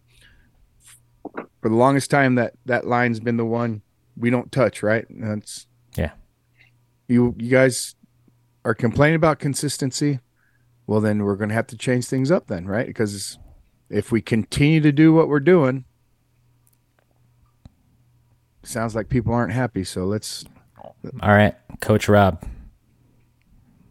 [1.60, 3.82] for the longest time that that line's been the one
[4.16, 5.06] we don't touch, right?
[5.10, 5.69] That's Yeah.
[7.10, 7.96] You you guys
[8.64, 10.20] are complaining about consistency.
[10.86, 12.86] Well, then we're going to have to change things up then, right?
[12.86, 13.36] Because
[13.88, 15.84] if we continue to do what we're doing,
[18.62, 19.82] sounds like people aren't happy.
[19.82, 20.44] So let's
[21.20, 22.44] All right, Coach Rob.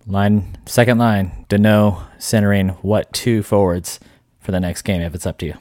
[0.08, 4.00] Line second line, Danault centering what two forwards
[4.40, 5.56] for the next game if it's up to you.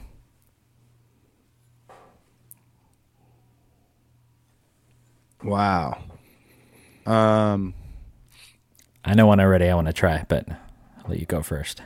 [5.43, 6.08] wow.
[7.09, 7.73] Um
[9.03, 11.81] I know one already I want to try, but I'll let you go first.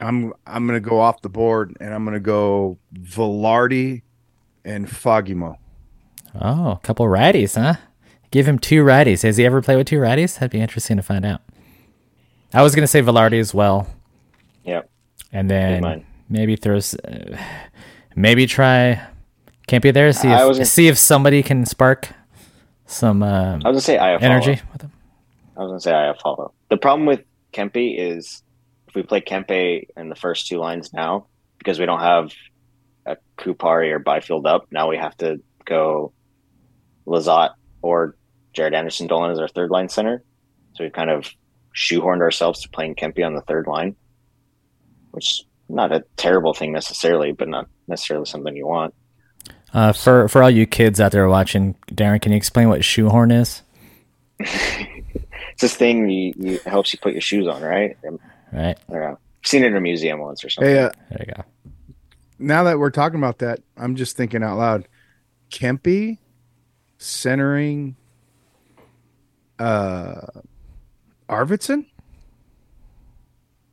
[0.00, 4.02] I'm I'm gonna go off the board and I'm gonna go Vilardi
[4.64, 5.56] and Fagemo.
[6.40, 7.74] Oh, a couple righties, huh?
[8.30, 9.22] Give him two righties.
[9.22, 10.34] Has he ever played with two righties?
[10.34, 11.40] That'd be interesting to find out.
[12.54, 13.88] I was gonna say Vilardi as well,
[14.64, 14.88] Yep.
[15.32, 17.36] and then maybe throws, uh,
[18.14, 19.00] maybe try
[19.66, 20.12] Kempe there.
[20.12, 22.10] See I if was gonna- see if somebody can spark
[22.88, 24.22] some um, I was gonna say Iafallo.
[24.22, 24.92] energy with him.
[25.56, 26.52] I was gonna say Iafallo.
[26.70, 27.20] The problem with
[27.52, 28.42] Kempe is
[28.88, 31.26] if we play Kempe in the first two lines now,
[31.58, 32.32] because we don't have
[33.06, 36.12] a Kupari or Byfield up, now we have to go
[37.06, 38.16] Lizotte or
[38.54, 40.24] Jaret Anderson Dolan as our third line center.
[40.72, 41.30] So we've kind of
[41.76, 43.96] shoehorned ourselves to playing Kempe on the third line,
[45.10, 48.94] which not a terrible thing necessarily, but not necessarily something you want.
[49.72, 53.30] Uh, for for all you kids out there watching, Darren, can you explain what shoehorn
[53.30, 53.62] is?
[54.40, 57.96] It's this thing you, you helps you put your shoes on, right?
[58.04, 58.08] I
[58.52, 59.18] Right don't know.
[59.18, 60.72] I've seen it in a museum once or something.
[60.72, 61.42] Hey, uh, there you go.
[62.38, 64.88] now that we're talking about that, I'm just thinking out loud.
[65.50, 66.18] Kempe
[66.98, 67.96] centering
[69.58, 70.26] uh
[71.28, 71.86] Arvidsson?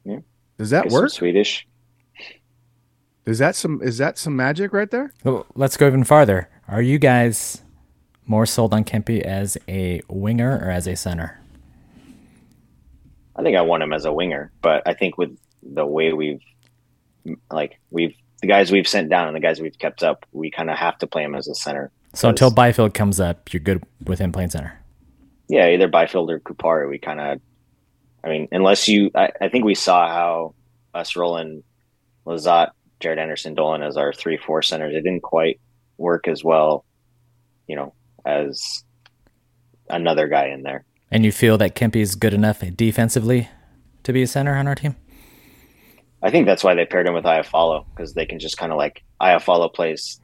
[0.04, 0.20] Yeah.
[0.58, 1.10] Does that work?
[1.12, 1.68] Swedish.
[3.26, 5.12] Is that some is that some magic right there?
[5.24, 6.50] Well, let's go even farther.
[6.68, 7.62] Are you guys
[8.26, 11.40] more sold on Kempe as a winger or as a center?
[13.36, 16.42] I think I want him as a winger, but I think with the way we've
[17.52, 20.70] like we've the guys we've sent down and the guys we've kept up, we kind
[20.70, 21.92] of have to play him as a center.
[22.14, 24.80] So until Byfield comes up, you're good with him playing center.
[25.48, 26.90] Yeah, either Byfield or Kupari.
[26.90, 27.42] We kind of,
[28.24, 30.54] I mean, unless you, I, I think we saw how
[30.94, 31.64] us rolling
[32.26, 34.94] Lizotte, Jaret Anderson, Dolan as our three four centers.
[34.94, 35.60] It didn't quite
[35.98, 36.86] work as well,
[37.68, 37.94] you know,
[38.26, 38.84] as
[39.90, 40.86] another guy in there.
[41.12, 43.50] And you feel that Kempe is good enough defensively
[44.04, 44.96] to be a center on our team?
[46.24, 48.78] I think that's why they paired him with Iafallo because they can just kind of
[48.78, 50.20] like Iafallo plays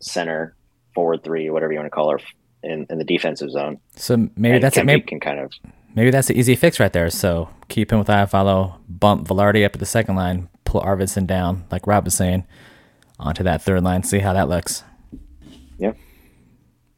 [0.00, 0.54] center,
[0.94, 2.20] forward three, whatever you want to call her,
[2.62, 3.80] in, in the defensive zone.
[3.96, 4.86] So maybe and that's it.
[4.86, 5.52] Maybe, can kind of
[5.94, 7.10] maybe that's the easy fix right there.
[7.10, 11.64] So keep him with Iafallo, bump Vilardi up at the second line, pull Arvidsson down,
[11.70, 12.44] like Rob was saying,
[13.20, 14.02] onto that third line.
[14.02, 14.82] See how that looks.
[15.78, 15.92] yeah.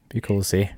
[0.09, 0.69] Be cool to see.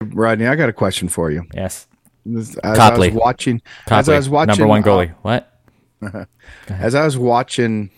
[0.00, 1.44] Rodney, I got a question for you.
[1.54, 1.88] Yes.
[2.36, 3.08] As Copley.
[3.08, 5.14] I was watching as Copley, I was watching number one uh, goalie.
[5.22, 5.58] what?
[6.68, 7.90] as I was watching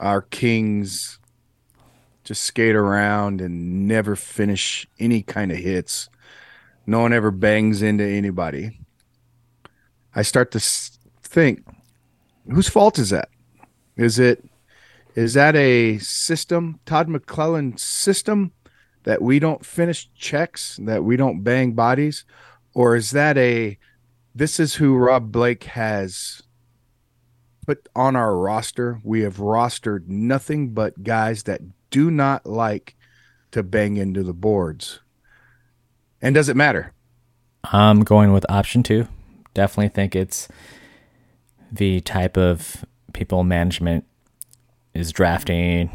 [0.00, 1.20] our Kings
[2.24, 6.08] just skate around and never finish any kind of hits,
[6.84, 8.80] no one ever bangs into anybody.
[10.14, 10.60] I start to
[11.22, 11.66] think,
[12.50, 13.28] whose fault is that?
[13.96, 14.44] Is it
[15.14, 18.52] is that a system, Todd McLellan system,
[19.04, 22.24] that we don't finish checks, that we don't bang bodies,
[22.74, 23.78] or is that a
[24.34, 26.42] this is who Rob Blake has
[27.66, 29.00] put on our roster.
[29.04, 32.96] We have rostered nothing but guys that do not like
[33.52, 35.00] to bang into the boards.
[36.20, 36.92] And does it matter?
[37.64, 39.06] I'm going with option two.
[39.54, 40.48] Definitely think it's
[41.72, 44.04] the type of people management
[44.92, 45.90] is drafting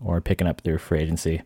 [0.00, 1.42] or picking up through free agency.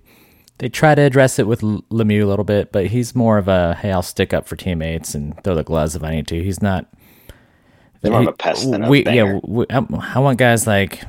[0.58, 3.74] They try to address it with Lemieux a little bit, but he's more of a
[3.74, 6.42] hey, I'll stick up for teammates and throw the gloves if I need to.
[6.42, 6.86] He's not.
[8.02, 9.34] He's more of a pest than a we, banger.
[9.34, 9.84] Yeah, we, I,
[10.14, 11.02] I want guys like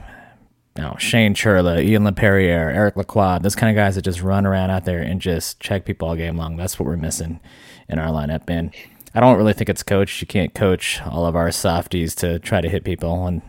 [0.77, 4.45] you know, Shane Churla, Ian LaPerriere, Eric Lacroix, those kind of guys that just run
[4.45, 6.55] around out there and just check people all game long.
[6.55, 7.39] That's what we're missing
[7.89, 8.43] in our lineup.
[8.47, 8.73] And
[9.13, 10.21] I don't really think it's coached.
[10.21, 13.41] You can't coach all of our softies to try to hit people, and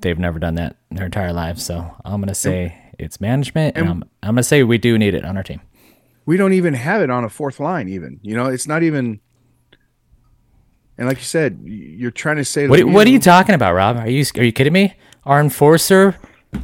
[0.00, 1.64] they've never done that in their entire lives.
[1.64, 5.14] So I'm gonna say it's management, and, And- I'm I'm gonna say we do need
[5.14, 5.60] it on our team.
[6.26, 7.88] We don't even have it on a fourth line.
[7.88, 9.20] Even you know, it's not even.
[10.98, 12.66] And like you said, you're trying to say.
[12.66, 13.96] What, what are you talking about, Rob?
[13.96, 14.94] Are you are you kidding me?
[15.24, 16.16] Our enforcer,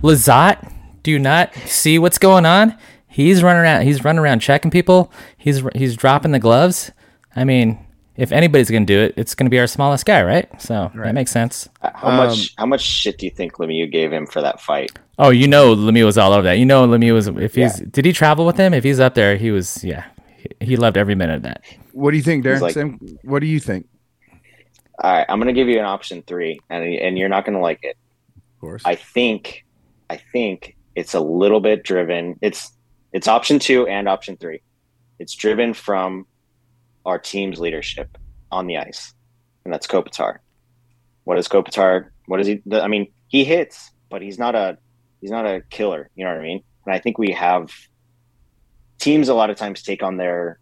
[0.03, 0.71] Lizotte,
[1.03, 2.77] do you not see what's going on?
[3.07, 3.83] He's running around.
[3.83, 5.13] He's running around checking people.
[5.39, 6.91] He's he's dropping the gloves.
[7.37, 7.84] I mean,
[8.17, 10.49] if anybody's gonna do it, it's gonna be our smallest guy, right?
[10.61, 11.69] So that makes sense.
[11.83, 14.93] How Um, much how much shit do you think Lemieux gave him for that fight?
[15.19, 16.59] Oh, you know, Lemieux was all over that.
[16.59, 17.29] You know, Lemieux was.
[17.29, 18.75] If he's did he travel with him?
[18.75, 19.83] If he's up there, he was.
[19.85, 20.05] Yeah,
[20.37, 21.63] he, he loved every minute of that.
[21.93, 22.61] What do you think, Darren?
[22.61, 23.87] like- Sam, what do you think?
[25.03, 27.81] All right, I'm gonna give you an option three, and and you're not gonna like
[27.83, 27.97] it.
[28.37, 28.83] Of course.
[28.85, 29.65] I think
[30.09, 32.39] I think it's a little bit driven.
[32.41, 32.71] It's
[33.13, 34.61] it's option two and option three.
[35.19, 36.27] It's driven from
[37.05, 38.17] our team's leadership
[38.51, 39.13] on the ice,
[39.65, 40.39] and that's Kopitar.
[41.25, 42.11] What is Kopitar?
[42.27, 42.63] What is he?
[42.73, 44.79] I mean, he hits, but he's not a
[45.21, 46.11] he's not a killer.
[46.15, 46.63] You know what I mean?
[46.87, 47.71] And I think we have
[48.99, 50.59] teams a lot of times take on their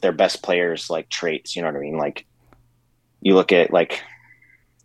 [0.00, 1.56] their best players like traits.
[1.56, 1.96] You know what I mean?
[1.98, 2.26] Like
[3.20, 4.02] you look at like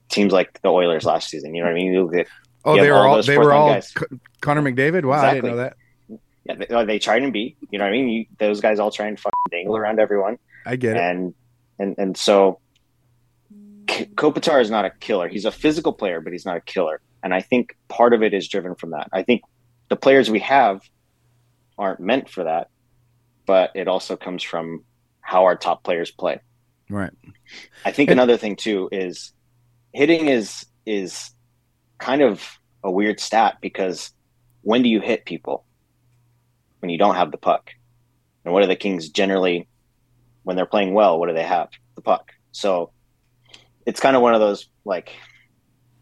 [0.09, 1.55] teams like the Oilers last season.
[1.55, 1.93] You know what I mean?
[1.93, 2.27] You look at
[2.65, 3.93] oh, they were all all they were all guys.
[4.41, 5.05] Connor McDavid.
[5.05, 5.49] Wow, I didn't Exactly.
[5.49, 5.77] know that.
[6.45, 7.57] Yeah, they, they try and beat.
[7.69, 8.09] You know what I mean?
[8.09, 11.01] You, those guys all try and fucking dangle around everyone, I get it.
[11.01, 11.33] and
[11.79, 12.59] and and so
[13.87, 15.27] K- Kopitar is not a killer.
[15.27, 17.01] He's a physical player, but he's not a killer.
[17.23, 19.09] And I think part of it is driven from that.
[19.13, 19.41] I think
[19.89, 20.81] the players we have
[21.77, 22.69] aren't meant for that,
[23.45, 24.83] but it also comes from
[25.21, 26.39] how our top players play.
[26.89, 27.11] Right.
[27.85, 29.33] I think And- another thing too is
[29.93, 31.31] hitting is is
[31.97, 34.11] kind of a weird stat because
[34.61, 35.65] when do you hit people?
[36.79, 37.71] When you don't have the puck.
[38.43, 39.67] And what are the Kings generally
[40.43, 41.69] when they're playing well, what do they have?
[41.95, 42.31] The puck.
[42.51, 42.91] So
[43.85, 45.11] it's kind of one of those like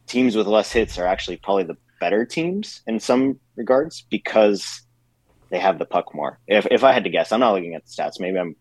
[0.07, 4.81] teams with less hits are actually probably the better teams in some regards because
[5.49, 6.39] they have the puck more.
[6.47, 8.19] If if I had to guess, I'm not looking at the stats.
[8.19, 8.55] Maybe I'm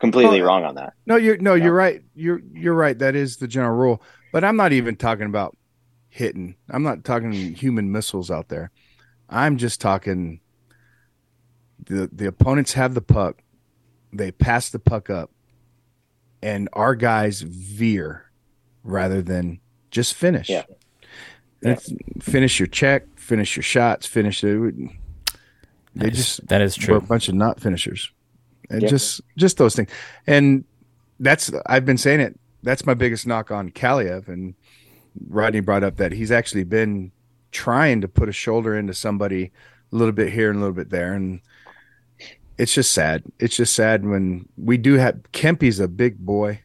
[0.00, 0.94] completely wrong on that.
[1.06, 1.64] No, you're no, Yeah.
[1.64, 2.02] you're right.
[2.14, 2.98] You're you're right.
[2.98, 4.02] That is the general rule.
[4.32, 5.56] But I'm not even talking about
[6.08, 6.56] hitting.
[6.68, 8.70] I'm not talking human missiles out there.
[9.28, 10.40] I'm just talking
[11.86, 13.42] the the opponents have the puck.
[14.14, 15.30] They pass the puck up
[16.42, 18.30] and our guys veer
[18.82, 20.48] rather than just finish.
[20.48, 20.64] Yeah.
[21.60, 24.74] That's- Finish your check, finish your shots, finish it.
[24.76, 28.10] They That is- just that is we're a bunch of not finishers
[28.70, 28.88] and Yeah.
[28.88, 29.90] just just those things
[30.26, 30.64] and
[31.20, 34.54] that's i've been saying it that's my biggest knock on Kaliyev and
[35.28, 37.12] rodney brought up that he's actually been
[37.52, 39.52] trying to put a shoulder into somebody
[39.92, 41.40] a little bit here and a little bit there and
[42.58, 46.60] it's just sad it's just sad when we do have Kempe's a big boy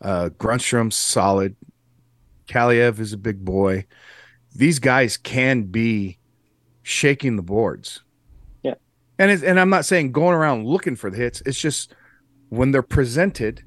[0.00, 1.56] uh Grundstrom's solid
[2.46, 3.84] Kaliyev is a big boy
[4.54, 6.18] these guys can be
[6.82, 8.00] shaking the boards
[8.62, 8.74] Yeah.
[9.18, 11.42] and it's, and I'm not saying going around looking for the hits.
[11.44, 11.94] It's just
[12.48, 13.62] when they're presented,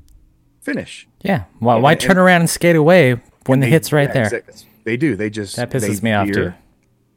[0.61, 1.07] finish.
[1.21, 1.43] Yeah.
[1.59, 4.23] Why, why And- turn around and skate away when the They- hit's right yeah, there?
[4.23, 4.55] exactly.
[4.83, 5.15] They do.
[5.15, 6.51] They just That pisses they me off, too.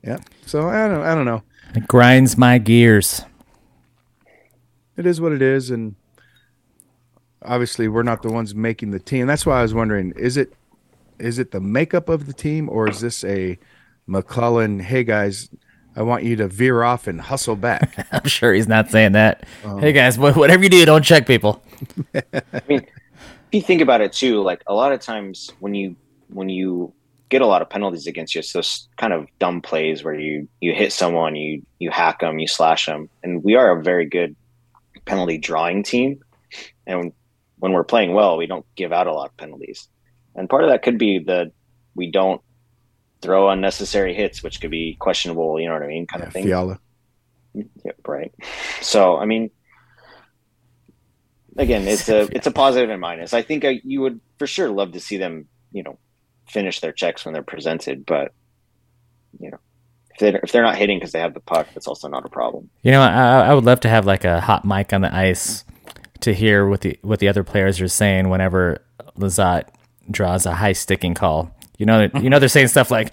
[0.02, 0.18] Yeah.
[0.44, 1.00] So I don't.
[1.00, 1.42] I don't know.
[1.74, 3.22] It grinds my gears.
[4.96, 5.96] It is what it is, and
[7.42, 9.26] obviously we're not the ones making the team.
[9.26, 10.54] That's why I was wondering: is it
[11.18, 13.58] is it the makeup of the team, or is this a
[14.08, 14.80] McLellan?
[14.80, 15.48] Hey guys,
[15.96, 18.06] I want you to veer off and hustle back.
[18.12, 19.46] I'm sure he's not saying that.
[19.64, 19.78] Oh.
[19.78, 21.62] Hey guys, whatever you do, don't check people.
[22.14, 25.96] I mean, if you think about it too, like a lot of times when you
[26.28, 26.92] when you
[27.30, 30.48] get a lot of penalties against you, it's those kind of dumb plays where you
[30.60, 34.06] you hit someone, you you hack them, you slash them, and we are a very
[34.06, 34.36] good
[35.04, 36.20] penalty drawing team.
[36.86, 37.12] And
[37.58, 39.88] when we're playing well, we don't give out a lot of penalties,
[40.34, 41.52] and part of that could be that
[41.94, 42.40] we don't
[43.22, 45.58] throw unnecessary hits, which could be questionable.
[45.58, 46.44] You know what I mean, kind Yeah, of thing.
[46.44, 46.78] Fiala.
[47.54, 48.34] Yeah, right.
[48.80, 49.50] So, I mean,
[51.56, 53.32] again, it's a it's a positive and minus.
[53.32, 55.98] I think I, you would for sure love to see them, you know,
[56.48, 58.32] finish their checks when they're presented, but
[59.40, 59.58] you know,
[60.14, 62.28] if they if they're not hitting because they have the puck, that's also not a
[62.28, 62.70] problem.
[62.82, 65.64] You know, I, I would love to have like a hot mic on the ice
[66.20, 68.82] to hear what the what the other players are saying whenever
[69.18, 69.68] Lizotte
[70.10, 71.54] draws a high sticking call.
[71.78, 73.12] You know, you know they're saying stuff like,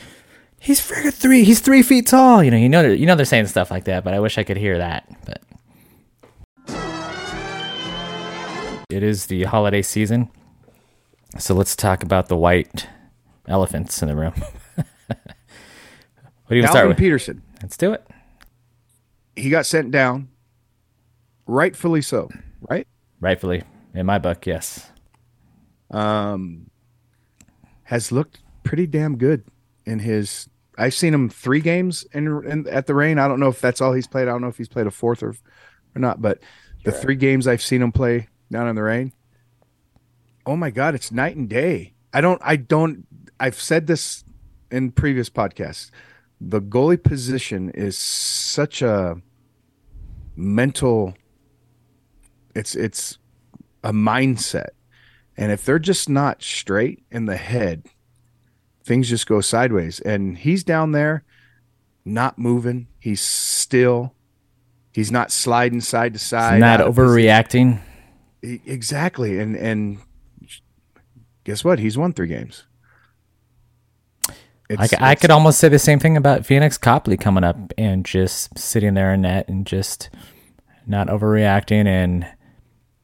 [0.59, 3.47] "He's friggin' three, he's three feet tall." You know, you know, you know they're saying
[3.47, 4.03] stuff like that.
[4.03, 5.09] But I wish I could hear that.
[5.25, 5.41] But
[8.89, 10.29] it is the holiday season,
[11.39, 12.87] so let's talk about the white
[13.47, 14.33] elephants in the room.
[16.51, 16.97] what do you want to start Alvin with?
[16.97, 17.41] Petersen.
[17.61, 18.05] Let's do it.
[19.37, 20.27] He got sent down,
[21.45, 22.29] rightfully so.
[22.59, 22.85] Right.
[23.21, 24.91] Rightfully, in my book, yes.
[25.91, 26.69] um,
[27.83, 29.45] has looked pretty damn good
[29.85, 30.49] in his.
[30.77, 33.17] I've seen him three games in, in at the Reign.
[33.17, 34.23] I don't know if that's all he's played.
[34.23, 35.29] I don't know if he's played a fourth or
[35.95, 36.39] or not, but
[36.83, 39.13] the three games I've seen him play down in the Reign,
[40.45, 41.93] oh my god, it's night and day.
[42.13, 43.07] I don't I don't
[43.39, 44.25] I've said this
[44.69, 45.91] in previous podcasts.
[46.43, 49.21] The goalie position is such a
[50.35, 51.13] mental
[52.55, 53.17] it's it's
[53.83, 54.69] a mindset.
[55.37, 57.85] And if they're just not straight in the head,
[58.83, 59.99] things just go sideways.
[60.01, 61.23] And he's down there
[62.03, 62.87] not moving.
[62.99, 64.13] He's still
[64.91, 66.59] he's not sliding side to side.
[66.59, 67.81] Not out of his- overreacting.
[68.41, 69.39] Exactly.
[69.39, 69.99] And and
[71.43, 71.79] guess what?
[71.79, 72.65] He's won three games.
[74.71, 77.57] I, It's- c- I could almost say the same thing about Pheonix Copley coming up
[77.77, 80.09] and just sitting there in net and just
[80.87, 82.25] not overreacting and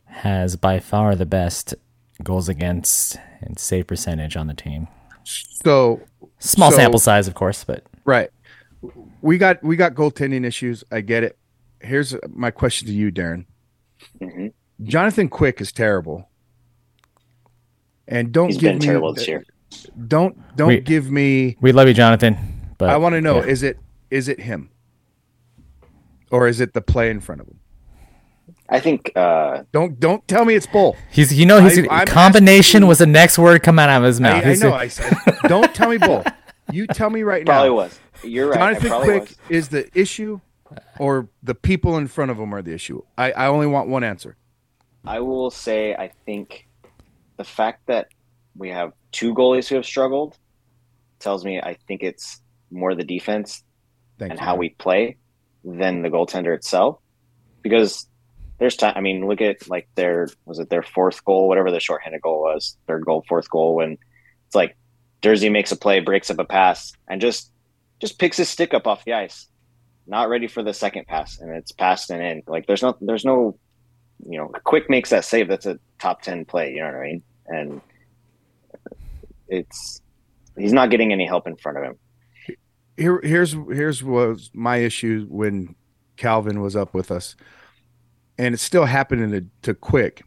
[0.05, 1.75] has by far the best
[2.23, 4.87] goals against and save percentage on the team.
[5.23, 6.01] so
[6.39, 8.29] Small So- sample size, of course, but right.
[9.21, 10.83] We got we got goaltending issues.
[10.91, 11.37] I get it.
[11.81, 13.45] Here's my question to you, Darren.
[14.21, 14.53] Mhm.
[14.83, 16.29] Jonathan Quick is terrible.
[18.07, 19.43] And don't He's give been me terrible this year.
[20.07, 22.37] Don't don't We- give me we love you, Jonathan.
[22.77, 23.51] But I want to know yeah.
[23.51, 23.77] is it
[24.11, 24.69] is it him?
[26.31, 27.59] Or is it the play in front of him?
[28.69, 30.97] I think uh, Don't don't tell me it's bull.
[31.09, 34.19] he's you know he's I- combination asking- was the next word coming out of his
[34.19, 34.43] mouth.
[34.43, 34.73] I He's- know.
[34.73, 35.13] I said,
[35.47, 36.23] don't tell me bull.
[36.71, 37.75] You tell me right probably now.
[37.75, 37.99] Probably was.
[38.23, 38.57] You're right.
[38.81, 39.35] Jonathan Quick was.
[39.49, 40.41] is the issue,
[40.99, 43.01] or the people in front of him are the issue.
[43.17, 44.35] I, I only want one answer.
[45.05, 46.67] I will say I think
[47.37, 48.09] the fact that
[48.57, 50.37] we have two goalies who have struggled
[51.19, 52.41] tells me I think it's
[52.71, 53.63] more the defense
[54.19, 54.45] Thank and you.
[54.45, 55.17] how we play
[55.63, 56.99] than the goaltender itself.
[57.61, 58.07] Because
[58.59, 58.93] there's time.
[58.95, 62.41] I mean, look at like their was it their fourth goal, whatever the shorthanded goal
[62.41, 63.97] was, third goal, fourth goal, when
[64.47, 64.77] it's like
[65.21, 67.51] Durzi makes a play, breaks up a pass, and just
[67.99, 69.47] just picks his stick up off the ice,
[70.07, 72.43] not ready for the second pass, and it's passed and in.
[72.47, 73.57] Like there's no there's no
[74.25, 75.47] you know, quick makes that save.
[75.47, 76.71] That's a top ten play.
[76.71, 77.23] You know what I mean?
[77.47, 77.81] And
[79.49, 80.01] it's
[80.57, 81.95] he's not getting any help in front of him.
[82.97, 85.75] here here's here's was my issue when
[86.17, 87.35] Calvin was up with us,
[88.37, 90.23] and it's still happening to, to quick.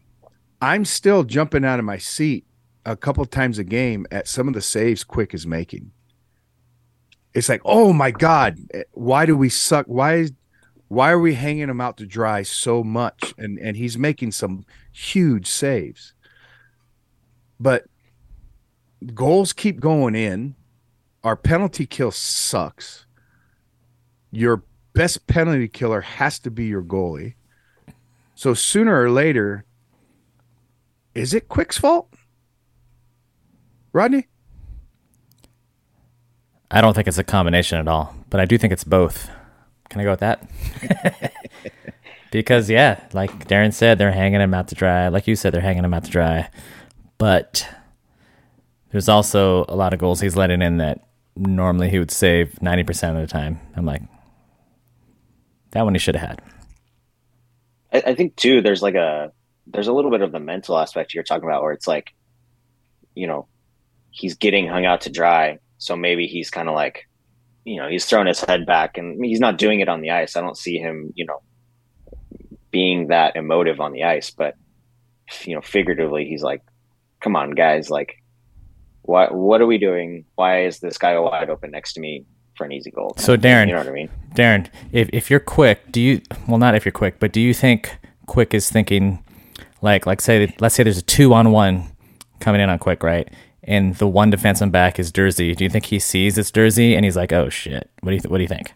[0.61, 2.45] I'm still jumping out of my seat
[2.85, 5.91] a couple times a game at some of the saves Quick is making.
[7.33, 8.59] It's like, oh my god,
[8.91, 9.85] why do we suck?
[9.87, 10.29] Why
[10.87, 13.33] why are we hanging him out to dry so much?
[13.37, 16.13] And and he's making some huge saves,
[17.59, 17.85] but
[19.13, 20.55] goals keep going in
[21.23, 23.05] our penalty kill sucks.
[24.31, 27.35] Your best penalty killer has to be your goalie.
[28.35, 29.65] So sooner or later,
[31.13, 32.13] is it Quick's fault?
[33.93, 34.27] Rodney?
[36.71, 39.29] I don't think it's a combination at all, but I do think it's both.
[39.89, 40.49] Can I go with that?
[42.31, 45.09] because yeah, like Darren said, they're hanging him out to dry.
[45.09, 46.49] Like you said, they're hanging him out to dry.
[47.17, 47.67] But
[48.91, 53.15] there's also a lot of goals he's letting in that normally he would save 90%
[53.15, 53.59] of the time.
[53.75, 54.01] I'm like,
[55.71, 56.41] that one he should have had.
[57.93, 58.61] I, I think too.
[58.61, 59.31] There's like a
[59.67, 62.13] there's a little bit of the mental aspect you're talking about, where it's like,
[63.15, 63.47] you know,
[64.09, 67.07] he's getting hung out to dry, so maybe he's kind of like,
[67.63, 70.35] you know, he's throwing his head back, and he's not doing it on the ice.
[70.35, 71.41] I don't see him, you know,
[72.69, 74.55] being that emotive on the ice, but
[75.43, 76.61] you know, figuratively, he's like,
[77.21, 78.20] come on, guys, like.
[79.03, 80.25] What what are we doing?
[80.35, 82.25] Why is this guy wide open next to me
[82.55, 83.13] for an easy goal?
[83.17, 84.09] So, Darren- you know what I mean?
[84.35, 87.53] Darren, if if you're quick, do you well not if you're quick, but do you
[87.53, 87.97] think
[88.27, 89.23] quick is thinking
[89.81, 91.91] like like say let's say there's a two on one
[92.39, 93.27] coming in on quick, right?
[93.63, 95.55] And the one defenseman back is Durzi.
[95.55, 97.89] Do you think he sees it's Durzi and he's like, "Oh shit.
[98.01, 98.73] What do you th- what do you think?"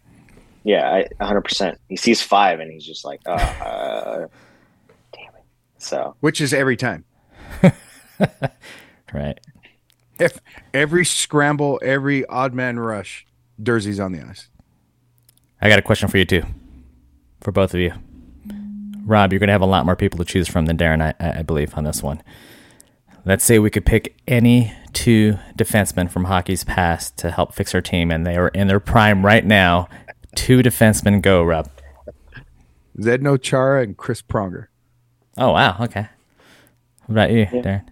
[0.63, 1.77] Yeah, I 100%.
[1.89, 4.27] He sees five and he's just like, oh, uh,
[5.13, 5.43] damn it.
[5.77, 7.05] So, Which is every time.
[9.13, 9.39] Right.
[10.19, 10.39] If
[10.73, 13.25] every scramble, every odd man rush,
[13.61, 14.49] Durzi's on the ice.
[15.61, 16.43] I got a question for you too.
[17.41, 17.93] For both of you.
[19.05, 21.39] Rob, you're going to have a lot more people to choose from than Darren, I,
[21.39, 22.23] I believe, on this one.
[23.23, 27.81] Let's say we could pick any two defensemen from hockey's past to help fix our
[27.81, 29.87] team, and they are in their prime right now.
[30.35, 31.69] Two defensemen go, Rob.
[32.97, 34.67] Zdeno Chara and Chris Pronger.
[35.37, 35.77] Oh, wow.
[35.81, 36.07] Okay.
[37.05, 37.87] What about you, Darren?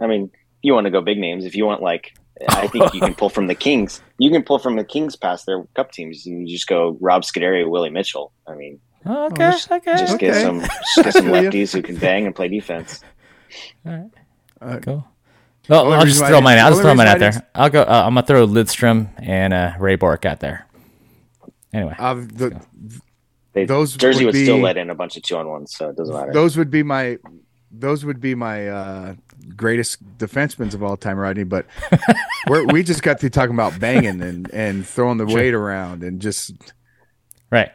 [0.00, 0.30] I mean,
[0.62, 1.44] you want to go big names.
[1.44, 2.14] If you want, like,
[2.48, 4.02] I think you can pull from the Kings.
[4.18, 6.26] You can pull from the Kings past their cup teams.
[6.26, 8.32] You just go Rob Scuderi, Willie Mitchell.
[8.46, 9.52] I mean, okay.
[9.70, 9.96] okay.
[9.96, 10.60] just get some
[10.94, 11.50] just get some I feel ya.
[11.50, 13.02] lefties who can bang and play defense.
[13.86, 15.06] Uh, cool.
[15.68, 16.58] Well, I'll just throw mine.
[16.58, 17.46] I'll the just throw mine out there.
[17.54, 17.82] I'll go.
[17.82, 20.66] Uh, I'm gonna throw Lidstrom and uh, Ray Bourque out there.
[21.72, 22.58] Anyway, Of the,
[23.52, 25.76] They, Those Durzi would would, still be- let in a bunch of two on ones,
[25.76, 26.32] so it doesn't matter.
[26.32, 27.18] those would be my
[27.70, 29.14] those would be my uh,
[29.56, 31.44] greatest defensemen of all time, Rodney.
[31.44, 31.66] But
[32.48, 36.20] we're, we just got to talking about banging and, and throwing the weight around and
[36.20, 36.52] just
[37.50, 37.70] right.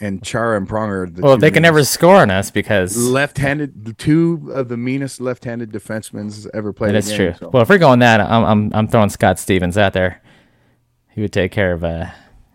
[0.00, 1.14] and Chara and Pronger.
[1.14, 3.98] The Well, they can never score on us because left-handed.
[3.98, 6.94] Two of the meanest left-handed defensemen ever played.
[6.94, 7.34] that the true.
[7.38, 7.50] so.
[7.50, 10.22] Well, if we're going that, I'm I'm I'm throwing Scott Stevens out there.
[11.10, 11.84] He would take care of.
[11.84, 12.06] Uh,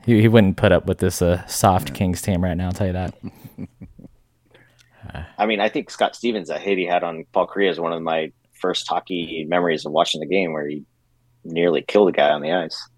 [0.05, 2.68] he he wouldn't put up with this uh, soft Kings team right now.
[2.68, 3.16] I'll tell you that.
[5.38, 7.93] I mean, I think Scott Stevens, that hit he had on Paul Kariya is one
[7.93, 8.32] of my
[8.62, 10.84] first hockey memories of watching the game where he
[11.43, 12.89] nearly killed a guy on the ice.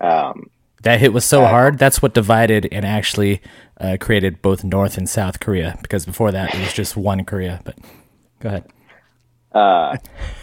[0.00, 0.50] Um,
[0.82, 1.78] That hit was so Uh, hard.
[1.78, 3.40] That's what divided and actually
[3.80, 5.78] uh, created both North and South Korea.
[5.82, 7.60] Because before that, it was just one Korea.
[7.64, 7.78] But
[8.40, 8.64] go ahead.
[9.52, 9.96] uh,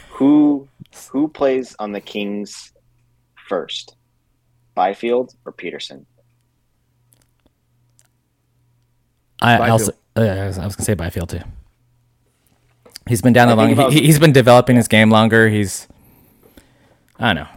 [0.09, 0.67] who
[1.11, 2.71] who plays on the Kings
[3.47, 3.95] first,
[4.75, 6.05] Byfield or Petersen?
[9.39, 9.71] I, I Byfield.
[9.71, 11.41] also uh, I was, I was gonna say Byfield too.
[13.07, 13.67] He's been down I the long.
[13.67, 15.49] think if I was- He, he's been developing his game longer.
[15.49, 15.87] He's
[17.19, 17.49] I don't know.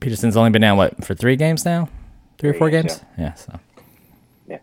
[0.00, 1.88] Petersen's only been down what for three games now,
[2.38, 3.04] three or four games, games.
[3.18, 3.34] Yeah.
[3.34, 3.60] So
[4.46, 4.58] Yeah.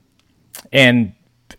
[0.72, 1.14] and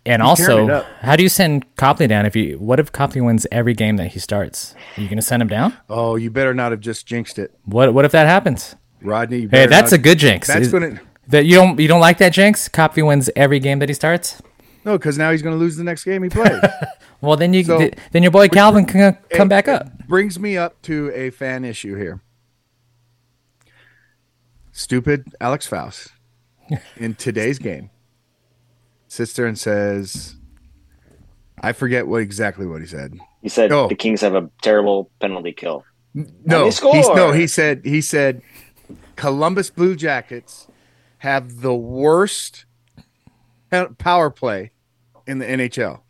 [0.04, 2.58] and carrying it also, how do you send Copley down if you?
[2.58, 4.74] What if Copley wins every game that he starts?
[4.96, 5.74] Are you gonna send him down?
[5.90, 8.76] Oh, you better not have just jinxed it, What What if that happens?
[9.00, 9.40] Rodney.
[9.40, 10.46] you Hey, that's not- a good jinx.
[10.46, 12.68] That's Is- gonna That you don't you don't like that jinx?
[12.68, 14.40] Copley wins every game that he starts.
[14.84, 16.60] No, because now he's gonna lose the next game he plays.
[17.20, 19.96] Well, then you So- th- then your boy Calvin can come back up.
[20.08, 22.20] Brings me up to a fan issue here.
[24.72, 26.08] Stupid Alex Faust
[26.96, 27.90] in today's game
[29.08, 30.36] sits there and says,
[31.60, 33.14] I forget what exactly what he said.
[33.42, 33.86] He said Oh.
[33.88, 35.84] the Kings have a terrible penalty kill.
[36.14, 36.94] No, they score.
[37.14, 38.42] no, he said he said
[39.16, 40.66] Columbus Blue Jackets
[41.18, 42.66] have the worst pe-
[43.98, 44.72] power play
[45.26, 46.00] in the NHL.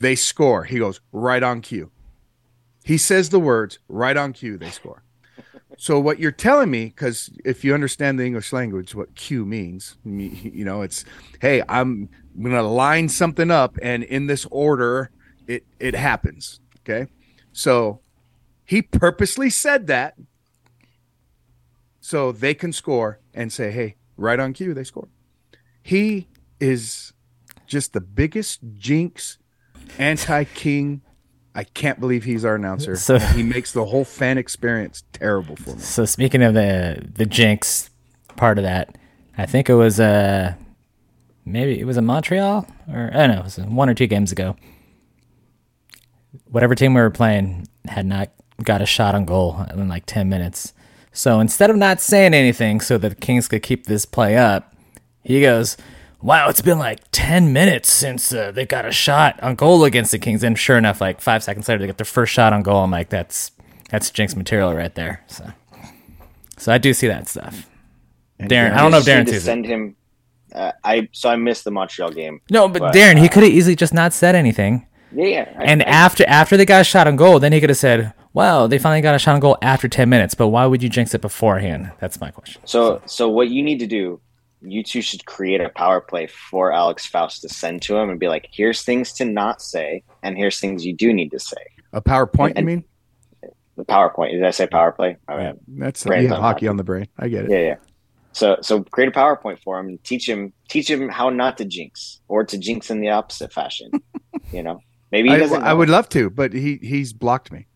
[0.00, 0.64] They score.
[0.64, 1.90] He goes right on cue.
[2.84, 4.56] He says the words right on cue.
[4.56, 5.02] They score.
[5.76, 9.96] So what you're telling me, because if you understand the English language, what cue means,
[10.04, 11.04] you know, it's
[11.40, 12.08] hey, I'm
[12.40, 15.10] gonna line something up, and in this order,
[15.46, 16.60] it it happens.
[16.80, 17.08] Okay,
[17.52, 18.00] so
[18.64, 20.14] he purposely said that
[22.00, 25.08] so they can score and say, hey, right on cue, they score.
[25.82, 26.28] He
[26.60, 27.12] is
[27.66, 29.38] just the biggest jinx,
[29.98, 31.02] anti king.
[31.54, 32.94] I can't believe he's our announcer.
[32.96, 35.80] So- he makes the whole fan experience terrible for me.
[35.80, 37.90] So speaking of the the jinx
[38.36, 38.96] part of that,
[39.36, 40.54] I think it was uh
[41.44, 44.30] maybe it was in Montreal or I don't know, it was one or two games
[44.32, 44.56] ago.
[46.50, 48.30] Whatever team we were playing had not
[48.62, 50.72] got a shot on goal in like ten minutes.
[51.12, 54.74] So instead of not saying anything so that the Kings could keep this play up,
[55.28, 55.76] he goes,
[56.20, 60.10] Wow, it's been like 10 minutes since uh, they got a shot on goal against
[60.10, 60.42] the Kings.
[60.42, 62.82] And sure enough, like five seconds later, they get their first shot on goal.
[62.82, 63.52] I'm like, that's
[63.90, 65.22] that's jinx material right there.
[65.28, 65.46] So,
[66.56, 67.68] so I do see that stuff.
[68.40, 69.44] Darren, I don't know if Darren to sees it.
[69.44, 69.96] send him.
[70.52, 72.40] Uh, I so I missed the Montreal game.
[72.50, 74.86] No, but but, Darren, he could have easily just not said anything.
[75.12, 75.48] Yeah.
[75.58, 77.78] I- And I- after after they got a shot on goal, then he could have
[77.78, 80.82] said, "Wow, they finally got a shot on goal after 10 minutes." But why would
[80.82, 81.92] you jinx it beforehand?
[82.00, 82.60] That's my question.
[82.64, 84.20] So, so what you need to do,
[84.62, 88.18] you two should create a power play for Alex Faust to send to him and
[88.18, 91.56] be like, "Here's things to not say, and here's things you do need to say."
[91.92, 92.84] A PowerPoint, you And- mean?
[93.76, 94.32] The PowerPoint.
[94.32, 95.16] Did I say power play?
[95.28, 95.54] All right.
[95.68, 96.68] That's yeah, on hockey hockey.
[96.68, 97.06] on the brain.
[97.16, 97.50] I get it.
[97.52, 97.74] Yeah, yeah.
[98.32, 101.64] So, so create a PowerPoint for him and teach him, teach him how not to
[101.64, 103.92] jinx or to jinx in the opposite fashion.
[104.52, 104.80] you know,
[105.12, 105.62] maybe he I, doesn't.
[105.62, 107.67] I would love to, but he he's blocked me.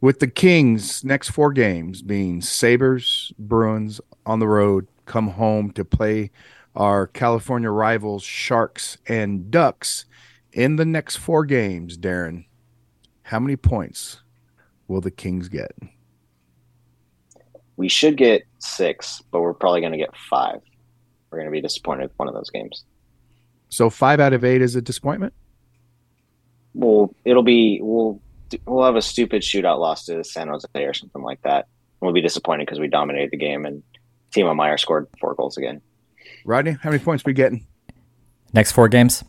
[0.00, 5.84] With the Kings' next four games being Sabres, Bruins on the road, come home to
[5.84, 6.30] play
[6.74, 10.06] our California rivals, Sharks and Ducks.
[10.52, 12.46] In the next four games, Darren,
[13.24, 14.22] how many points
[14.88, 15.72] will the Kings get?
[17.76, 20.60] We should get six, but we're probably going to get five.
[21.30, 22.84] We're going to be disappointed with one of those games.
[23.68, 25.34] So five out of eight is a disappointment.
[26.74, 28.20] Well, it'll be we'll
[28.66, 31.66] we'll have a stupid shootout loss to San Jose or something like that.
[32.00, 33.82] We'll be disappointed because we dominated the game and
[34.32, 35.80] Timo Meier scored four goals again.
[36.44, 37.66] Rodney, how many points are we getting?
[38.52, 39.24] Next four games.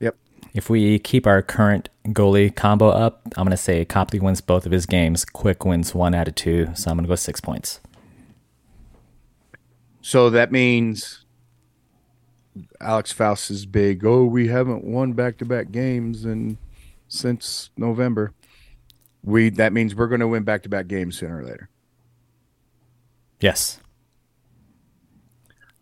[0.00, 0.16] Yep.
[0.54, 4.66] If we keep our current goalie combo up, I'm going to say Copley wins both
[4.66, 5.24] of his games.
[5.24, 7.80] Quick wins one out of two, so I'm going to go six points.
[10.02, 11.24] So that means
[12.80, 14.04] Alex Faust is big.
[14.04, 16.56] Oh, we haven't won back to back games, and
[17.08, 18.32] since November.
[19.22, 21.68] We that means we're going to win back to back games sooner or later.
[23.40, 23.80] Yes.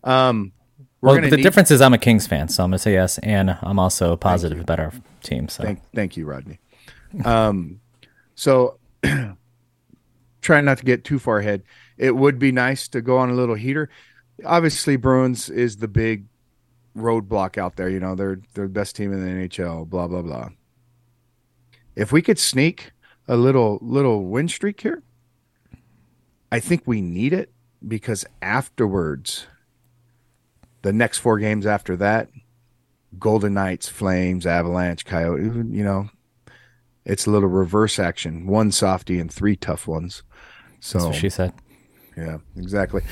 [0.05, 0.53] Um,
[1.01, 3.57] Well, the need- difference is I'm a Kings fan, so I'm gonna say yes, and
[3.62, 5.49] I'm also positive about our team.
[5.49, 6.59] So Thank, thank you, Rodney.
[7.24, 7.80] Um,
[8.34, 8.78] so
[10.41, 11.62] trying not to get too far ahead.
[11.97, 13.89] It would be nice to go on a little heater.
[14.45, 16.26] Obviously, Bruins is the big
[16.97, 17.89] roadblock out there.
[17.89, 19.89] You know, they're they're the best team in the NHL.
[19.89, 20.51] Blah blah blah.
[21.97, 22.93] If we could sneak
[23.29, 25.03] a little little win streak here,
[26.51, 27.53] I think we need it
[27.87, 29.47] because afterwards,
[30.83, 32.31] the next four games after that,
[33.18, 36.09] Golden Knights, Flames, Avalanche, Coyote, you know,
[37.05, 38.47] it's a little reverse action.
[38.47, 40.22] One softy and three tough ones.
[40.81, 41.53] So she said.
[42.16, 43.03] yeah, exactly.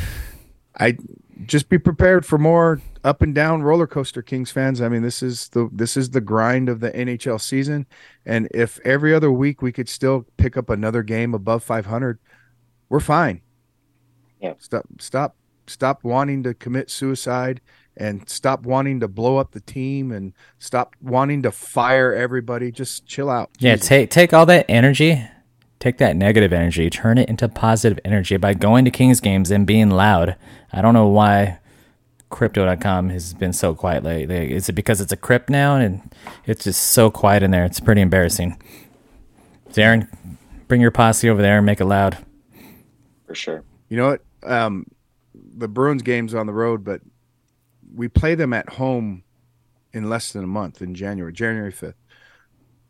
[0.79, 0.97] I
[1.45, 4.80] just be prepared for more up and down roller coaster Kings fans.
[4.80, 7.87] I mean, this is the this is the grind of the NHL season
[8.24, 12.18] and if every other week we could still pick up another game above 500,
[12.89, 13.43] we're fine.
[14.41, 14.55] Yeah.
[14.59, 17.61] Stop stop stop wanting to commit suicide
[17.97, 22.70] and stop wanting to blow up the team and stop wanting to fire everybody.
[22.70, 23.51] Just chill out.
[23.59, 23.89] Yeah, Jesus.
[23.89, 25.22] take take all that energy,
[25.79, 29.66] take that negative energy, turn it into positive energy by going to Kings games and
[29.66, 30.37] being loud.
[30.72, 31.59] I don't know why
[32.31, 34.53] crypto.com has been so quiet lately.
[34.53, 36.01] Is it because it's a crypt now and
[36.45, 37.64] it's just so quiet in there?
[37.64, 38.61] It's pretty embarrassing.
[39.70, 40.09] Darren,
[40.68, 42.18] bring your posse over there and make it loud.
[43.27, 43.62] for sure.
[43.89, 44.22] You know what?
[44.43, 44.87] Um,
[45.35, 47.01] the Bruins game's on the road, but
[47.95, 49.22] we play them at home
[49.93, 51.95] in less than a month in January, January 5th.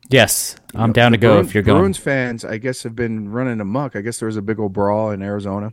[0.09, 1.78] Yes, You I'm know, down to go Bruins- if you're going.
[1.80, 3.96] Bruins fans, I guess, have been running amok.
[3.96, 5.72] I guess there was a big old brawl in Arizona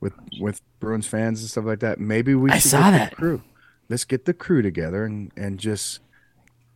[0.00, 1.98] with with Bruins fans and stuff like that.
[1.98, 3.16] Maybe we I saw that.
[3.16, 3.42] crew.
[3.88, 6.00] Let's get the crew together and and just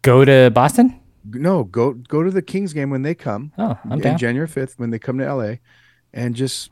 [0.03, 0.99] Go to Boston?
[1.22, 3.53] no go go to the Kings game when they come.
[3.59, 4.16] Oh, I'm down.
[4.16, 5.57] January 5th when they come to LA
[6.14, 6.70] and just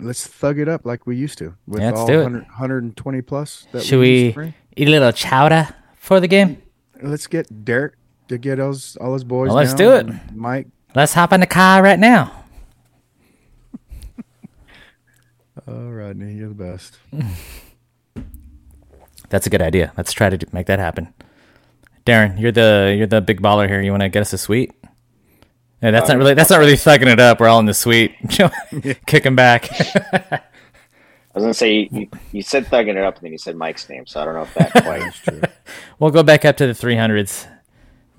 [0.00, 2.22] let's thug it up like we used to with Yeah, all do it.
[2.24, 4.34] 100, 120 plus that Should to we
[4.76, 6.60] eat a little chowder for the game?
[7.02, 7.94] let's get Derek
[8.30, 10.34] to get us all those boys Well, let's down, do it.
[10.34, 12.44] Mike Let's hop in the car right now.
[15.68, 16.98] oh Rodney you're the best
[19.28, 19.92] That's a good idea.
[19.96, 21.14] Let's try to do, make that happen.
[22.04, 23.80] Darren, you're the you're the big baller here.
[23.80, 24.72] You want to get us a suite?
[25.80, 27.38] Yeah, that's not really that's not really thugging it up.
[27.38, 28.12] We're all in the suite,
[29.06, 29.70] kicking back.
[29.72, 30.40] I
[31.32, 34.04] was gonna say you, you said thugging it up, and then you said Mike's name,
[34.04, 35.00] so I don't know if that quite.
[35.00, 35.40] that's true
[36.00, 37.46] we'll go back up to the 300s,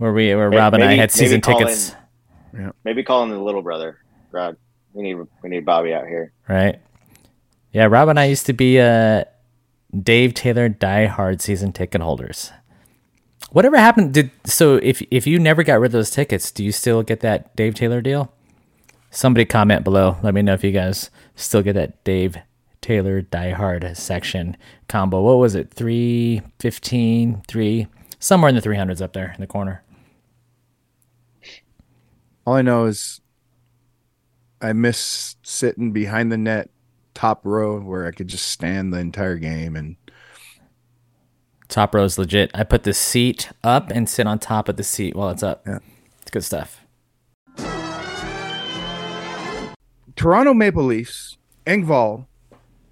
[0.01, 1.95] where we where May- Rob and I had season maybe call tickets,
[2.83, 3.99] Maybe call him the little brother.
[4.31, 4.55] Rob.
[4.93, 6.33] we need we need Bobby out here.
[6.49, 6.79] right?
[7.71, 9.25] Yeah, Rob and I used to be uh,
[9.97, 12.51] Dave Taylor Die Hard season ticket holders.
[13.51, 14.13] Whatever happened?
[14.15, 14.77] Did so?
[14.77, 17.75] If if you never got rid of those tickets, do you still get that Dave
[17.75, 18.33] Taylor deal?
[19.11, 20.17] Somebody comment below.
[20.23, 22.37] Let me know if you guys still get that Dave
[22.81, 25.21] Taylor Die Hard section combo.
[25.21, 25.71] What was it?
[25.73, 27.87] 315, 3,
[28.19, 29.83] somewhere in the 300s up there in the corner.
[32.45, 33.21] All I know is
[34.61, 36.69] I miss sitting behind the net
[37.13, 39.95] top row where I could just stand the entire game and
[41.71, 42.51] Top row is legit.
[42.53, 45.65] I put the seat up and sit on top of the seat while it's up.
[45.65, 45.79] Yeah.
[46.21, 46.81] It's good stuff.
[50.17, 52.27] Toronto Maple Leafs, Engvall,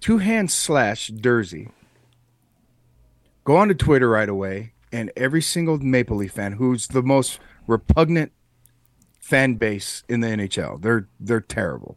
[0.00, 1.70] two hand slash Durzi.
[3.44, 7.38] Go on to Twitter right away, and every single Maple Leaf fan who's the most
[7.66, 8.32] repugnant
[9.30, 11.96] fan base in the NHL, they're they're terrible.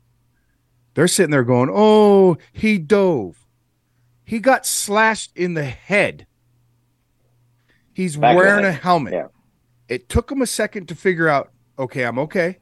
[0.94, 3.48] They're sitting there going, "Oh, he dove.
[4.24, 6.28] He got slashed in the head.
[7.94, 9.28] He's Back wearing a helmet." Yeah.
[9.90, 12.60] It took him a second to figure out, "Okay, I'm okay."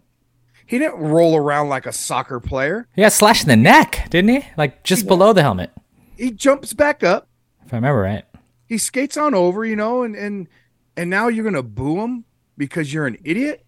[0.66, 2.88] He didn't roll around like a soccer player.
[2.96, 4.48] He got slashed in the neck, didn't he?
[4.56, 5.72] Like just below the helmet,
[6.18, 7.28] He jumps back up.
[7.66, 8.24] if I remember right.
[8.66, 10.48] He skates on over, you know, and and
[10.96, 12.24] and now you're gonna boo him
[12.58, 13.66] because you're an idiot.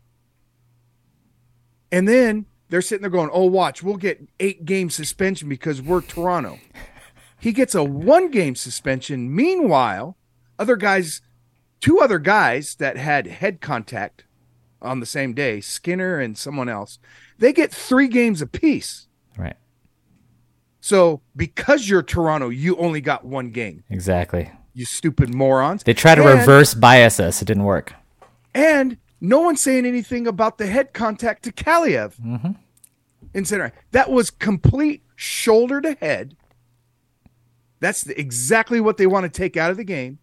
[1.93, 6.01] And then they're sitting there going, "Oh, watch, we'll get eight game suspension because we're
[6.01, 6.59] Toronto."
[7.39, 9.33] He gets a one game suspension.
[9.33, 10.17] Meanwhile,
[10.57, 11.21] other guys,
[11.81, 14.23] two other guys that had head contact
[14.81, 16.99] on the same day, Skinner and someone else,
[17.37, 19.07] they get three games apiece.
[19.37, 19.55] Right.
[20.81, 23.83] So because you're Toronto, you only got one game.
[23.89, 24.51] Exactly.
[24.73, 25.83] You stupid morons.
[25.83, 27.41] They try to And- reverse bias us.
[27.41, 27.93] It didn't work.
[28.55, 32.55] And no one's saying anything about the head contact to Kaliyev
[33.33, 33.73] in center.
[33.91, 36.35] That was complete shoulder to head.
[37.79, 40.19] That's the, exactly what they want to take out of the game,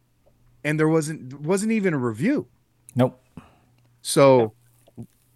[0.62, 2.46] and there wasn't wasn't even a review.
[2.94, 3.20] Nope.
[4.02, 4.52] So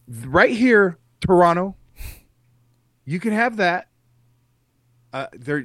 [0.09, 1.75] right here, Toronto.
[3.07, 3.89] You can have that.
[5.13, 5.65] Uh, there,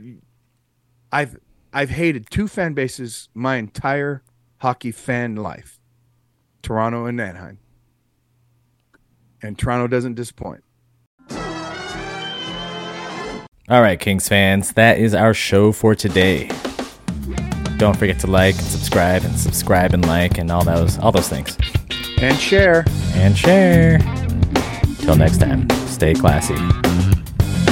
[1.11, 1.37] I've
[1.73, 4.23] I've hated two fan bases my entire
[4.57, 5.79] hockey fan life,
[6.61, 7.59] Toronto and Anaheim,
[9.41, 10.63] and Toronto doesn't disappoint.
[13.69, 16.49] All right, Kings fans, that is our show for today.
[17.77, 21.29] Don't forget to like and subscribe and subscribe and like and all those all those
[21.29, 21.55] things.
[22.19, 22.83] And share.
[23.13, 23.99] And share.
[24.99, 26.55] Till next time, stay classy.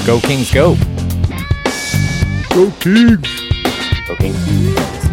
[0.05, 0.75] Go Kings go.
[2.51, 3.27] Go Kings.
[4.09, 5.06] Okay.